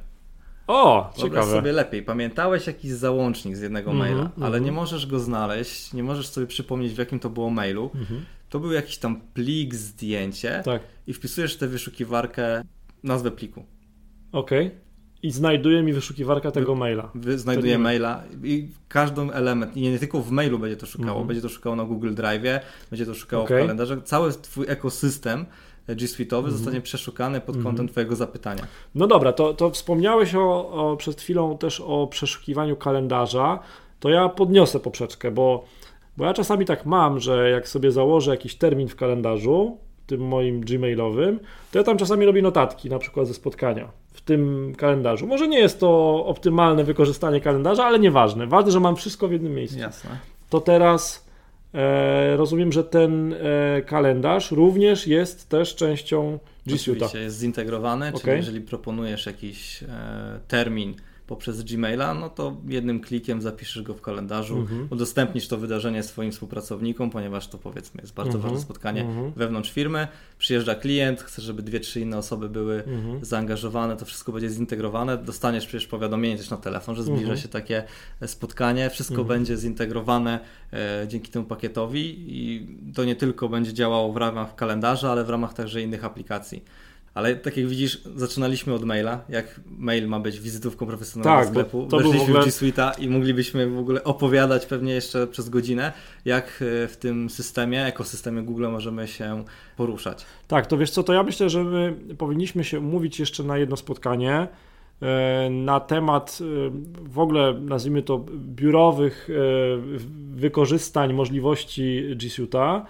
O, 0.66 1.12
Wyobraź 1.16 1.24
ciekawe. 1.24 1.52
sobie 1.52 1.72
lepiej. 1.72 2.02
Pamiętałeś 2.02 2.66
jakiś 2.66 2.90
załącznik 2.90 3.56
z 3.56 3.60
jednego 3.60 3.90
mm 3.90 4.02
-hmm, 4.02 4.10
maila, 4.10 4.30
ale 4.36 4.46
mm 4.46 4.60
-hmm. 4.60 4.64
nie 4.64 4.72
możesz 4.72 5.06
go 5.06 5.20
znaleźć, 5.20 5.92
nie 5.92 6.02
możesz 6.02 6.28
sobie 6.28 6.46
przypomnieć 6.46 6.94
w 6.94 6.98
jakim 6.98 7.20
to 7.20 7.30
było 7.30 7.50
mailu. 7.50 7.90
Mm 7.94 8.06
-hmm. 8.06 8.20
To 8.48 8.60
był 8.60 8.72
jakiś 8.72 8.98
tam 8.98 9.20
plik, 9.34 9.74
zdjęcie 9.74 10.62
tak. 10.64 10.82
i 11.06 11.12
wpisujesz 11.12 11.56
tę 11.56 11.68
wyszukiwarkę 11.68 12.62
nazwę 13.02 13.30
pliku. 13.30 13.64
Okej. 14.32 14.66
Okay. 14.66 14.87
I 15.22 15.30
znajduje 15.30 15.82
mi 15.82 15.92
wyszukiwarka 15.92 16.50
tego 16.50 16.72
Wy, 16.72 16.78
maila. 16.78 17.10
Znajduje 17.36 17.78
maila 17.78 18.22
i 18.44 18.68
każdy 18.88 19.20
element, 19.20 19.76
i 19.76 19.80
nie 19.80 19.98
tylko 19.98 20.20
w 20.20 20.30
mailu 20.30 20.58
będzie 20.58 20.76
to 20.76 20.86
szukało, 20.86 21.10
mhm. 21.10 21.26
będzie 21.26 21.42
to 21.42 21.48
szukało 21.48 21.76
na 21.76 21.84
Google 21.84 22.14
Drive, 22.14 22.42
będzie 22.90 23.06
to 23.06 23.14
szukało 23.14 23.44
okay. 23.44 23.58
w 23.58 23.60
kalendarzu. 23.60 24.00
Cały 24.00 24.32
twój 24.32 24.66
ekosystem 24.68 25.46
G 25.88 26.06
Suite'owy 26.06 26.38
mm. 26.38 26.50
zostanie 26.50 26.80
przeszukany 26.80 27.40
pod 27.40 27.56
kątem 27.56 27.80
mm. 27.80 27.88
Twojego 27.88 28.16
zapytania. 28.16 28.66
No 28.94 29.06
dobra, 29.06 29.32
to, 29.32 29.54
to 29.54 29.70
wspomniałeś 29.70 30.34
o, 30.34 30.70
o, 30.70 30.96
przed 30.96 31.20
chwilą 31.20 31.58
też 31.58 31.80
o 31.80 32.06
przeszukiwaniu 32.06 32.76
kalendarza. 32.76 33.58
To 34.00 34.08
ja 34.08 34.28
podniosę 34.28 34.80
poprzeczkę, 34.80 35.30
bo, 35.30 35.64
bo 36.16 36.24
ja 36.24 36.34
czasami 36.34 36.64
tak 36.64 36.86
mam, 36.86 37.20
że 37.20 37.50
jak 37.50 37.68
sobie 37.68 37.92
założę 37.92 38.30
jakiś 38.30 38.54
termin 38.54 38.88
w 38.88 38.96
kalendarzu, 38.96 39.78
tym 40.08 40.20
moim 40.20 40.60
gmailowym, 40.60 41.40
to 41.72 41.78
ja 41.78 41.84
tam 41.84 41.96
czasami 41.96 42.26
robię 42.26 42.42
notatki, 42.42 42.90
na 42.90 42.98
przykład 42.98 43.26
ze 43.26 43.34
spotkania 43.34 43.88
w 44.12 44.20
tym 44.20 44.74
kalendarzu. 44.76 45.26
Może 45.26 45.48
nie 45.48 45.58
jest 45.58 45.80
to 45.80 46.24
optymalne 46.26 46.84
wykorzystanie 46.84 47.40
kalendarza, 47.40 47.84
ale 47.84 47.98
nieważne. 47.98 48.46
Ważne, 48.46 48.72
że 48.72 48.80
mam 48.80 48.96
wszystko 48.96 49.28
w 49.28 49.32
jednym 49.32 49.54
miejscu. 49.54 49.78
Jasne. 49.78 50.10
To 50.50 50.60
teraz 50.60 51.28
E, 51.74 52.36
rozumiem, 52.36 52.72
że 52.72 52.84
ten 52.84 53.32
e, 53.32 53.82
kalendarz 53.82 54.52
również 54.52 55.06
jest 55.06 55.48
też 55.48 55.74
częścią 55.74 56.38
G 56.66 56.76
Suite'a. 56.76 56.90
Oczywiście 56.90 57.20
jest 57.20 57.38
zintegrowany, 57.38 58.08
okay. 58.08 58.20
czyli 58.20 58.36
jeżeli 58.36 58.60
proponujesz 58.60 59.26
jakiś 59.26 59.82
e, 59.82 59.86
termin 60.48 60.94
poprzez 61.28 61.62
Gmaila, 61.62 62.14
no 62.14 62.30
to 62.30 62.56
jednym 62.68 63.00
klikiem 63.00 63.42
zapiszesz 63.42 63.82
go 63.82 63.94
w 63.94 64.00
kalendarzu, 64.00 64.56
mhm. 64.56 64.88
udostępnisz 64.90 65.48
to 65.48 65.58
wydarzenie 65.58 66.02
swoim 66.02 66.32
współpracownikom, 66.32 67.10
ponieważ 67.10 67.48
to 67.48 67.58
powiedzmy 67.58 68.00
jest 68.00 68.14
bardzo 68.14 68.34
mhm. 68.34 68.42
ważne 68.42 68.64
spotkanie 68.64 69.00
mhm. 69.00 69.32
wewnątrz 69.32 69.72
firmy. 69.72 70.08
Przyjeżdża 70.38 70.74
klient, 70.74 71.22
chce, 71.22 71.42
żeby 71.42 71.62
dwie, 71.62 71.80
trzy 71.80 72.00
inne 72.00 72.18
osoby 72.18 72.48
były 72.48 72.82
zaangażowane, 73.22 73.96
to 73.96 74.04
wszystko 74.04 74.32
będzie 74.32 74.50
zintegrowane. 74.50 75.18
Dostaniesz 75.18 75.66
przecież 75.66 75.86
powiadomienie 75.86 76.36
też 76.36 76.50
na 76.50 76.56
telefon, 76.56 76.96
że 76.96 77.02
zbliża 77.02 77.36
się 77.36 77.48
takie 77.48 77.84
spotkanie. 78.26 78.90
Wszystko 78.90 79.24
będzie 79.24 79.56
zintegrowane 79.56 80.40
e, 80.72 81.04
dzięki 81.08 81.30
temu 81.30 81.44
pakietowi 81.44 82.16
i 82.28 82.66
to 82.94 83.04
nie 83.04 83.16
tylko 83.16 83.48
będzie 83.48 83.72
działało 83.72 84.12
w 84.12 84.16
ramach 84.16 84.54
kalendarza, 84.54 85.12
ale 85.12 85.24
w 85.24 85.30
ramach 85.30 85.54
także 85.54 85.82
innych 85.82 86.04
aplikacji. 86.04 86.64
Ale 87.18 87.36
tak 87.36 87.56
jak 87.56 87.66
widzisz, 87.66 88.00
zaczynaliśmy 88.16 88.74
od 88.74 88.84
maila, 88.84 89.24
jak 89.28 89.60
mail 89.78 90.08
ma 90.08 90.20
być 90.20 90.40
wizytówką 90.40 90.86
profesjonalnego 90.86 91.40
tak, 91.40 91.48
sklepu. 91.48 91.86
To 91.90 91.96
Weszliśmy 91.96 92.22
ogóle... 92.22 92.42
w 92.42 92.44
G 92.44 92.50
Suite'a 92.50 92.90
i 92.98 93.08
moglibyśmy 93.08 93.70
w 93.70 93.78
ogóle 93.78 94.04
opowiadać 94.04 94.66
pewnie 94.66 94.92
jeszcze 94.92 95.26
przez 95.26 95.48
godzinę, 95.48 95.92
jak 96.24 96.44
e, 96.44 96.88
w 96.88 96.96
tym 96.96 97.30
systemie, 97.30 97.86
ekosystemie 97.86 98.42
Google 98.42 98.68
możemy 98.68 99.08
się 99.08 99.44
poruszać. 99.76 100.26
Tak, 100.48 100.66
to 100.66 100.78
wiesz 100.78 100.90
co, 100.90 101.02
to 101.02 101.12
ja 101.12 101.22
myślę, 101.22 101.50
że 101.50 101.64
my 101.64 101.94
powinniśmy 102.18 102.64
się 102.64 102.78
umówić 102.78 103.20
jeszcze 103.20 103.42
na 103.42 103.58
jedno 103.58 103.76
spotkanie 103.76 104.48
e, 105.02 105.50
na 105.50 105.80
temat 105.80 106.38
e, 106.40 106.44
w 107.08 107.18
ogóle, 107.18 107.54
nazwijmy 107.60 108.02
to, 108.02 108.24
biurowych 108.34 109.28
wykorzystań 110.34 111.12
możliwości 111.12 112.04
G 112.16 112.28
Suite'a 112.28 112.82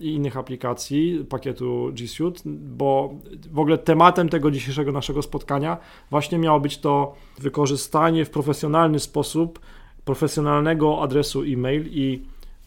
i 0.00 0.14
innych 0.14 0.36
aplikacji 0.36 1.26
pakietu 1.28 1.90
G 1.92 2.08
Suite, 2.08 2.40
bo 2.46 3.14
w 3.50 3.58
ogóle 3.58 3.78
tematem 3.78 4.28
tego 4.28 4.50
dzisiejszego 4.50 4.92
naszego 4.92 5.22
spotkania 5.22 5.78
właśnie 6.10 6.38
miało 6.38 6.60
być 6.60 6.78
to 6.78 7.14
wykorzystanie 7.38 8.24
w 8.24 8.30
profesjonalny 8.30 9.00
sposób 9.00 9.60
profesjonalnego 10.04 11.02
adresu 11.02 11.42
e-mail 11.42 11.88
i 11.90 12.22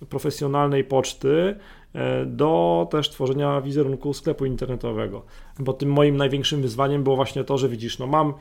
profesjonalnej 0.10 0.84
poczty 0.84 1.56
e, 1.94 2.26
do 2.26 2.88
też 2.92 3.10
tworzenia 3.10 3.62
wizerunku 3.62 4.14
sklepu 4.14 4.46
internetowego. 4.46 5.26
Bo 5.60 5.74
tym 5.74 5.92
moim 5.92 6.18
największym 6.18 6.62
wyzwaniem 6.62 7.04
było 7.04 7.16
właśnie 7.16 7.44
to, 7.44 7.58
że 7.58 7.70
widzisz, 7.70 8.00
no 8.00 8.08
mam 8.08 8.34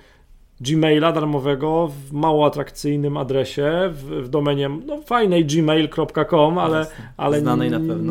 Gmaila 0.61 1.13
darmowego 1.13 1.89
w 1.89 2.13
mało 2.13 2.47
atrakcyjnym 2.47 3.17
adresie, 3.17 3.91
w, 3.93 4.05
w 4.05 4.29
domenie 4.29 4.69
no, 4.87 5.01
fajnej 5.01 5.45
gmail.com, 5.45 6.59
ale, 6.59 6.87
ale 7.17 7.43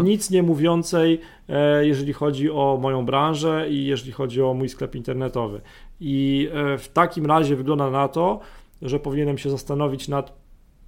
nic 0.03 0.29
nie 0.29 0.43
mówiącej, 0.43 1.19
e, 1.49 1.87
jeżeli 1.87 2.13
chodzi 2.13 2.51
o 2.51 2.79
moją 2.81 3.05
branżę 3.05 3.69
i 3.69 3.85
jeżeli 3.85 4.11
chodzi 4.11 4.41
o 4.41 4.53
mój 4.53 4.69
sklep 4.69 4.95
internetowy. 4.95 5.61
I 5.99 6.49
e, 6.53 6.77
w 6.77 6.89
takim 6.89 7.25
razie 7.25 7.55
wygląda 7.55 7.89
na 7.89 8.07
to, 8.07 8.39
że 8.81 8.99
powinienem 8.99 9.37
się 9.37 9.49
zastanowić 9.49 10.07
nad 10.07 10.33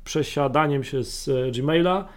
przesiadaniem 0.03 0.83
się 0.83 1.03
z 1.03 1.27
e, 1.27 1.51
Gmaila 1.51 2.07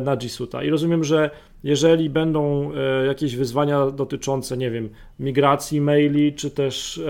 na 0.00 0.16
G 0.16 0.28
Suite'a. 0.28 0.64
I 0.64 0.70
rozumiem, 0.70 1.04
że 1.04 1.30
jeżeli 1.64 2.10
będą 2.10 2.70
jakieś 3.06 3.36
wyzwania 3.36 3.90
dotyczące, 3.90 4.56
nie 4.56 4.70
wiem, 4.70 4.88
migracji 5.20 5.80
maili, 5.80 6.32
czy 6.32 6.50
też 6.50 7.00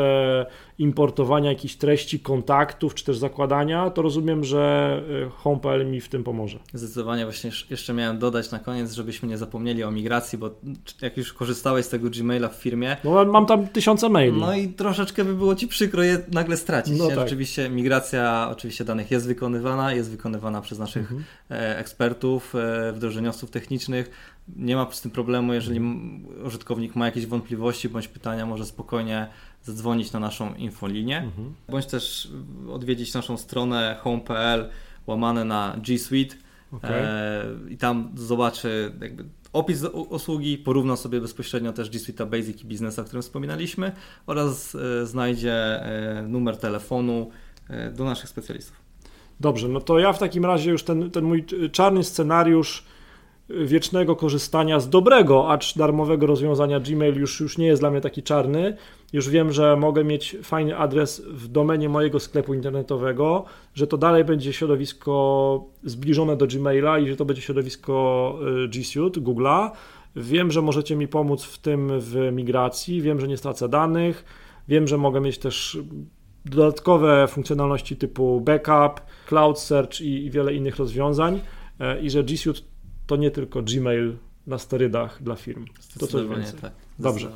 importowania 0.78 1.50
jakichś 1.50 1.74
treści, 1.74 2.20
kontaktów, 2.20 2.94
czy 2.94 3.04
też 3.04 3.18
zakładania, 3.18 3.90
to 3.90 4.02
rozumiem, 4.02 4.44
że 4.44 5.02
y, 5.26 5.30
Home.pl 5.30 5.86
mi 5.90 6.00
w 6.00 6.08
tym 6.08 6.24
pomoże. 6.24 6.58
Zdecydowanie 6.74 7.24
właśnie 7.24 7.50
jeszcze 7.70 7.94
miałem 7.94 8.18
dodać 8.18 8.50
na 8.50 8.58
koniec, 8.58 8.92
żebyśmy 8.92 9.28
nie 9.28 9.38
zapomnieli 9.38 9.84
o 9.84 9.90
migracji, 9.90 10.38
bo 10.38 10.50
jak 11.02 11.16
już 11.16 11.32
korzystałeś 11.32 11.86
z 11.86 11.88
tego 11.88 12.10
Gmaila 12.10 12.48
w 12.48 12.54
firmie... 12.54 12.96
No 13.04 13.24
mam 13.24 13.46
tam 13.46 13.68
tysiące 13.68 14.08
maili. 14.08 14.40
No 14.40 14.54
i 14.54 14.68
troszeczkę 14.68 15.24
by 15.24 15.34
było 15.34 15.54
Ci 15.54 15.68
przykro 15.68 16.02
je 16.02 16.18
nagle 16.32 16.56
stracić. 16.56 16.98
No 16.98 17.06
tak. 17.06 17.18
Rzeczywiście 17.18 17.70
migracja 17.70 18.48
oczywiście 18.52 18.84
danych 18.84 19.10
jest 19.10 19.26
wykonywana, 19.26 19.92
jest 19.92 20.10
wykonywana 20.10 20.60
przez 20.60 20.78
naszych 20.78 21.02
mhm. 21.02 21.24
E, 21.50 21.78
ekspertów, 21.78 22.54
e, 22.54 22.92
wdrożeniowców 22.92 23.50
technicznych. 23.50 24.10
Nie 24.56 24.76
ma 24.76 24.88
z 24.90 25.00
tym 25.00 25.10
problemu, 25.10 25.54
jeżeli 25.54 25.80
użytkownik 26.44 26.96
ma 26.96 27.06
jakieś 27.06 27.26
wątpliwości 27.26 27.88
bądź 27.88 28.08
pytania, 28.08 28.46
może 28.46 28.66
spokojnie 28.66 29.28
zadzwonić 29.68 30.12
na 30.12 30.20
naszą 30.20 30.54
infolinię, 30.54 31.18
mhm. 31.18 31.54
bądź 31.68 31.86
też 31.86 32.28
odwiedzić 32.72 33.14
naszą 33.14 33.36
stronę 33.36 33.96
home.pl 34.00 34.68
łamane 35.06 35.44
na 35.44 35.76
G 35.86 35.98
Suite 35.98 36.34
okay. 36.72 36.90
e, 36.90 37.44
i 37.70 37.76
tam 37.76 38.12
zobaczy 38.14 38.92
jakby 39.00 39.24
opis 39.52 39.84
usługi, 40.08 40.58
porówna 40.58 40.96
sobie 40.96 41.20
bezpośrednio 41.20 41.72
też 41.72 41.90
G 41.90 42.00
Suite 42.00 42.26
Basic 42.26 42.62
i 42.62 42.64
Business, 42.64 42.98
o 42.98 43.04
którym 43.04 43.22
wspominaliśmy 43.22 43.92
oraz 44.26 44.74
e, 44.74 45.06
znajdzie 45.06 45.52
e, 45.52 46.22
numer 46.22 46.56
telefonu 46.56 47.30
e, 47.68 47.90
do 47.90 48.04
naszych 48.04 48.28
specjalistów. 48.28 48.76
Dobrze, 49.40 49.68
no 49.68 49.80
to 49.80 49.98
ja 49.98 50.12
w 50.12 50.18
takim 50.18 50.44
razie 50.44 50.70
już 50.70 50.82
ten, 50.82 51.10
ten 51.10 51.24
mój 51.24 51.44
czarny 51.72 52.04
scenariusz 52.04 52.84
wiecznego 53.50 54.16
korzystania 54.16 54.80
z 54.80 54.88
dobrego, 54.88 55.50
acz 55.50 55.76
darmowego 55.76 56.26
rozwiązania 56.26 56.80
Gmail 56.80 57.14
już, 57.14 57.40
już 57.40 57.58
nie 57.58 57.66
jest 57.66 57.82
dla 57.82 57.90
mnie 57.90 58.00
taki 58.00 58.22
czarny. 58.22 58.76
Już 59.12 59.28
wiem, 59.28 59.52
że 59.52 59.76
mogę 59.76 60.04
mieć 60.04 60.36
fajny 60.42 60.76
adres 60.76 61.22
w 61.26 61.48
domenie 61.48 61.88
mojego 61.88 62.20
sklepu 62.20 62.54
internetowego, 62.54 63.44
że 63.74 63.86
to 63.86 63.98
dalej 63.98 64.24
będzie 64.24 64.52
środowisko 64.52 65.64
zbliżone 65.84 66.36
do 66.36 66.46
Gmaila 66.46 66.98
i 66.98 67.08
że 67.08 67.16
to 67.16 67.24
będzie 67.24 67.42
środowisko 67.42 68.34
y, 68.64 68.68
G 68.68 68.84
Suite, 68.84 69.20
Google'a. 69.20 69.70
Wiem, 70.16 70.50
że 70.50 70.62
możecie 70.62 70.96
mi 70.96 71.08
pomóc 71.08 71.44
w 71.44 71.58
tym 71.58 71.90
w 72.00 72.30
migracji, 72.32 73.02
wiem, 73.02 73.20
że 73.20 73.28
nie 73.28 73.36
stracę 73.36 73.68
danych, 73.68 74.24
wiem, 74.68 74.88
że 74.88 74.98
mogę 74.98 75.20
mieć 75.20 75.38
też 75.38 75.78
dodatkowe 76.44 77.26
funkcjonalności 77.28 77.96
typu 77.96 78.40
backup, 78.40 79.00
cloud 79.26 79.58
search 79.58 80.00
i, 80.00 80.24
i 80.26 80.30
wiele 80.30 80.54
innych 80.54 80.76
rozwiązań 80.76 81.40
e, 81.80 82.00
i 82.00 82.10
że 82.10 82.24
G 82.24 82.36
Suite 82.38 82.60
to 83.08 83.16
nie 83.16 83.30
tylko 83.30 83.62
Gmail 83.62 84.16
na 84.46 84.58
sterydach 84.58 85.22
dla 85.22 85.36
firm. 85.36 85.64
To 85.98 86.06
coś 86.06 86.28
więcej. 86.28 86.60
Tak. 86.60 86.72
Dobrze. 86.98 87.30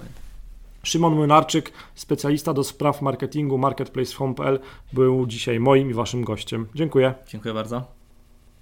Szymon 0.82 1.14
Młynarczyk, 1.14 1.72
specjalista 1.94 2.54
do 2.54 2.64
spraw 2.64 3.02
marketingu 3.02 3.58
Marketplace 3.58 4.14
Home.pl 4.14 4.58
był 4.92 5.26
dzisiaj 5.26 5.60
moim 5.60 5.90
i 5.90 5.94
waszym 5.94 6.24
gościem. 6.24 6.66
Dziękuję. 6.74 7.14
Dziękuję 7.28 7.54
bardzo. 7.54 8.01